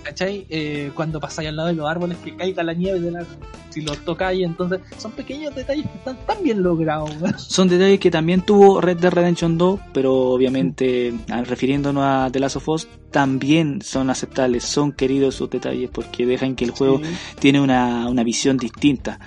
[0.05, 0.45] ¿Cachai?
[0.51, 3.25] Eh, cuando pasáis al lado de los árboles, que caiga la nieve de la,
[3.71, 7.11] si los tocáis, entonces son pequeños detalles que están tan bien logrados.
[7.37, 11.11] Son detalles que también tuvo Red Dead Redemption 2, pero obviamente
[11.45, 16.55] refiriéndonos a The Last of Us, también son aceptables, son queridos sus detalles porque dejan
[16.55, 17.01] que el juego
[17.39, 19.19] tiene una, una visión distinta.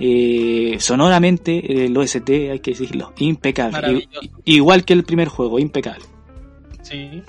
[0.00, 4.06] Eh, sonoramente el OST hay que decirlo impecable
[4.44, 6.04] igual que el primer juego impecable
[6.82, 7.22] sí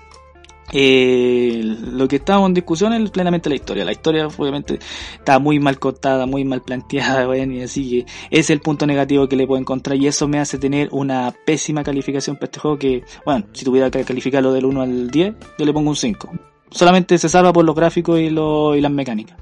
[0.71, 3.85] eh, lo que estábamos en discusión es plenamente la historia.
[3.85, 4.79] La historia obviamente
[5.17, 9.35] está muy mal contada, muy mal planteada, y así que es el punto negativo que
[9.35, 13.03] le puedo encontrar y eso me hace tener una pésima calificación para este juego que,
[13.25, 16.29] bueno, si tuviera que calificarlo del 1 al 10, yo le pongo un 5.
[16.69, 19.37] Solamente se salva por los gráficos y, lo, y las mecánicas.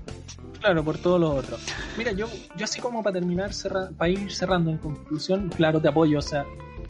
[0.59, 1.57] Claro, por todo lo otro.
[1.97, 3.51] Mira, yo, yo así como para terminar,
[3.97, 6.45] para ir cerrando en conclusión, claro, te apoyo, o sea,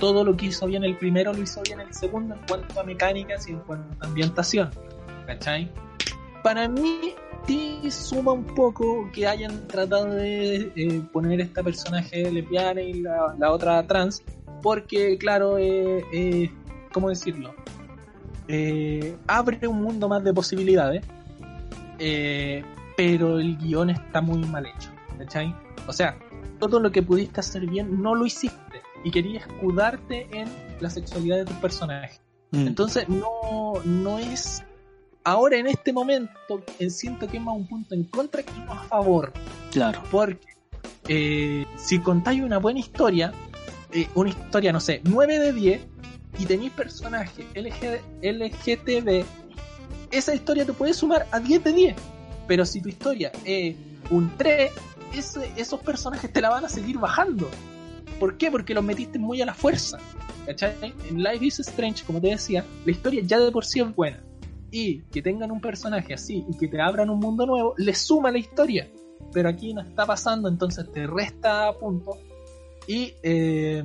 [0.05, 2.83] todo lo que hizo bien el primero lo hizo bien el segundo en cuanto a
[2.83, 4.69] mecánicas y en cuanto a ambientación.
[5.25, 5.67] ¿Cachai?
[6.43, 7.15] Para mí
[7.47, 13.51] sí suma un poco que hayan tratado de eh, poner esta personaje lesbiana y la,
[13.51, 14.21] otra trans,
[14.61, 16.51] porque claro, eh, eh,
[16.93, 17.55] ¿cómo decirlo?
[18.47, 21.03] Eh, abre un mundo más de posibilidades,
[22.95, 25.51] pero el guion está muy mal hecho, ¿cachai?
[25.87, 26.15] O sea,
[26.59, 28.64] todo lo que pudiste hacer bien no lo hiciste
[29.05, 30.49] y quería escudarte en
[30.79, 32.19] la sexualidad de tus personajes.
[32.51, 32.67] Mm.
[32.67, 34.63] Entonces no, no es...
[35.23, 36.33] Ahora en este momento
[36.79, 39.31] eh, siento que es más un punto en contra que uno a favor.
[39.71, 40.01] Claro.
[40.09, 40.47] Porque
[41.07, 43.31] eh, si contáis una buena historia,
[43.91, 45.81] eh, una historia, no sé, 9 de 10,
[46.39, 49.23] y tenéis personajes LG, LGTB,
[50.11, 51.95] esa historia te puede sumar a 10 de 10.
[52.47, 53.75] Pero si tu historia es
[54.09, 54.71] un 3,
[55.57, 57.49] esos personajes te la van a seguir bajando.
[58.19, 58.51] ¿Por qué?
[58.51, 59.97] Porque los metiste muy a la fuerza.
[60.45, 60.93] ¿Cachai?
[61.09, 64.23] En Life is Strange, como te decía, la historia ya de por sí es buena.
[64.71, 68.31] Y que tengan un personaje así y que te abran un mundo nuevo, le suma
[68.31, 68.89] la historia.
[69.33, 72.17] Pero aquí no está pasando, entonces te resta puntos.
[72.87, 73.83] Y, eh,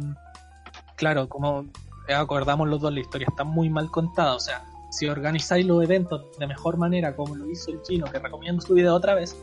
[0.96, 1.66] claro, como
[2.08, 4.34] acordamos los dos, la historia está muy mal contada.
[4.34, 8.18] O sea, si organizáis los eventos de mejor manera, como lo hizo el chino, que
[8.18, 9.36] recomiendo su video otra vez,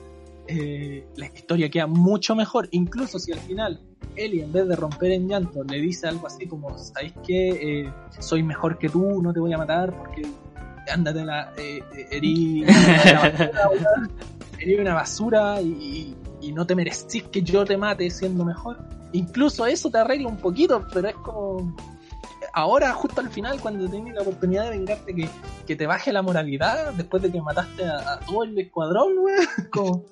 [0.48, 2.68] eh, la historia queda mucho mejor.
[2.72, 3.82] Incluso si al final
[4.15, 7.94] Eli, en vez de romper en llanto, le dice algo así como: ¿Sabéis que eh,
[8.19, 9.22] soy mejor que tú?
[9.22, 10.24] No te voy a matar porque
[10.91, 11.53] ándate la.
[11.57, 12.65] Eh, herí,
[14.80, 16.15] una basura y,
[16.53, 18.80] no te merecís que yo te mate siendo mejor.
[19.11, 21.76] Incluso eso te arregla un poquito, pero es como
[22.53, 25.30] ahora, justo al final, cuando tenés la oportunidad de vengarte, que,
[25.65, 29.11] que, te baje la moralidad después de que mataste a, todo el escuadrón,
[29.72, 30.06] Como,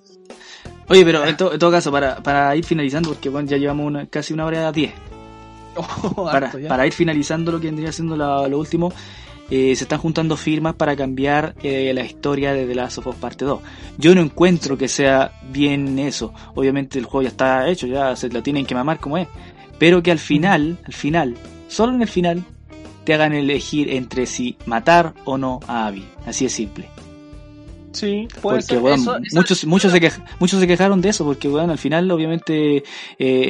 [0.87, 4.33] Oye, pero en, todo caso, para, para ir finalizando, porque bueno, ya llevamos una, casi
[4.33, 4.93] una hora diez.
[5.77, 8.93] Oh, para, para, ir finalizando lo que vendría siendo lo último,
[9.49, 13.15] eh, se están juntando firmas para cambiar eh, la historia de The Last of Us
[13.15, 13.59] Parte 2.
[13.97, 16.33] Yo no encuentro que sea bien eso.
[16.55, 19.27] Obviamente el juego ya está hecho, ya se lo tienen que mamar como es.
[19.77, 21.35] Pero que al final, al final,
[21.67, 22.43] solo en el final,
[23.03, 26.07] te hagan elegir entre si matar o no a Abby.
[26.25, 26.89] Así es simple.
[27.95, 28.97] Sí, puede porque, Bueno,
[29.31, 32.83] muchos, muchos, se muchos se quejaron de eso, porque bueno, al final obviamente eh,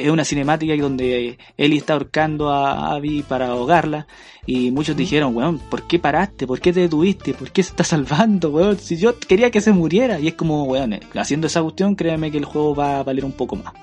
[0.04, 4.06] es una cinemática donde Ellie está ahorcando a Abby para ahogarla
[4.46, 6.46] y muchos dijeron, weón, ¿por qué paraste?
[6.46, 7.34] ¿Por qué te detuviste?
[7.34, 8.78] ¿Por qué se está salvando, weón?
[8.78, 12.30] Si yo quería que se muriera y es como, weón, eh, haciendo esa cuestión, créeme
[12.30, 13.74] que el juego va a valer un poco más.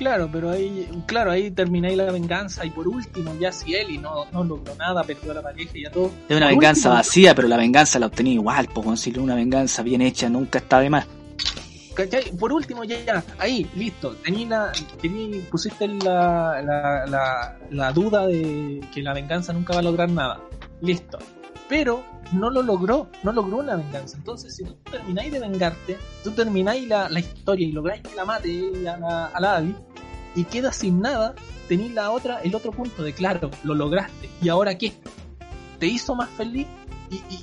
[0.00, 4.24] Claro, pero ahí, claro, ahí termináis la venganza y por último, ya si Eli no,
[4.32, 6.10] no logró nada, perdió la pareja y ya todo.
[6.26, 10.00] Es una venganza vacía, pero la venganza la obtenía igual, pues conseguir una venganza bien
[10.00, 11.06] hecha nunca está de más.
[11.92, 12.34] ¿Cachai?
[12.34, 14.16] Por último, ya, ahí, listo.
[14.24, 14.72] Tení la,
[15.50, 20.40] pusiste la, la, la, duda de que la venganza nunca va a lograr nada.
[20.80, 21.18] Listo.
[21.70, 24.16] Pero no lo logró, no logró una venganza.
[24.18, 28.24] Entonces, si tú termináis de vengarte, tú termináis la, la historia y lográis que la
[28.24, 29.64] mate a la, a
[30.34, 31.34] y queda sin nada,
[31.68, 34.28] tenéis la otra, el otro punto de claro, lo lograste.
[34.42, 34.92] ¿Y ahora qué?
[35.78, 36.66] ¿Te hizo más feliz?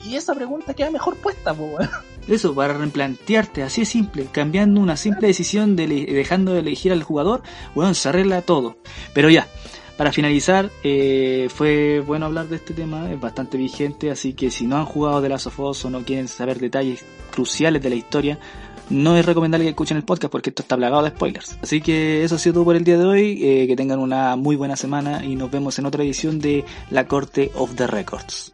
[0.05, 1.77] Y, esa pregunta queda mejor puesta, po,
[2.27, 7.03] Eso, para replantearte, así es simple, cambiando una simple decisión de dejando de elegir al
[7.03, 7.41] jugador,
[7.73, 8.77] bueno, se arregla todo.
[9.13, 9.47] Pero ya,
[9.97, 14.67] para finalizar, eh, fue bueno hablar de este tema, es bastante vigente, así que si
[14.67, 18.39] no han jugado de la of o no quieren saber detalles cruciales de la historia,
[18.89, 21.57] no es recomendable que escuchen el podcast porque esto está plagado de spoilers.
[21.61, 23.39] Así que eso ha sido todo por el día de hoy.
[23.43, 27.05] Eh, que tengan una muy buena semana y nos vemos en otra edición de La
[27.05, 28.53] Corte of the Records.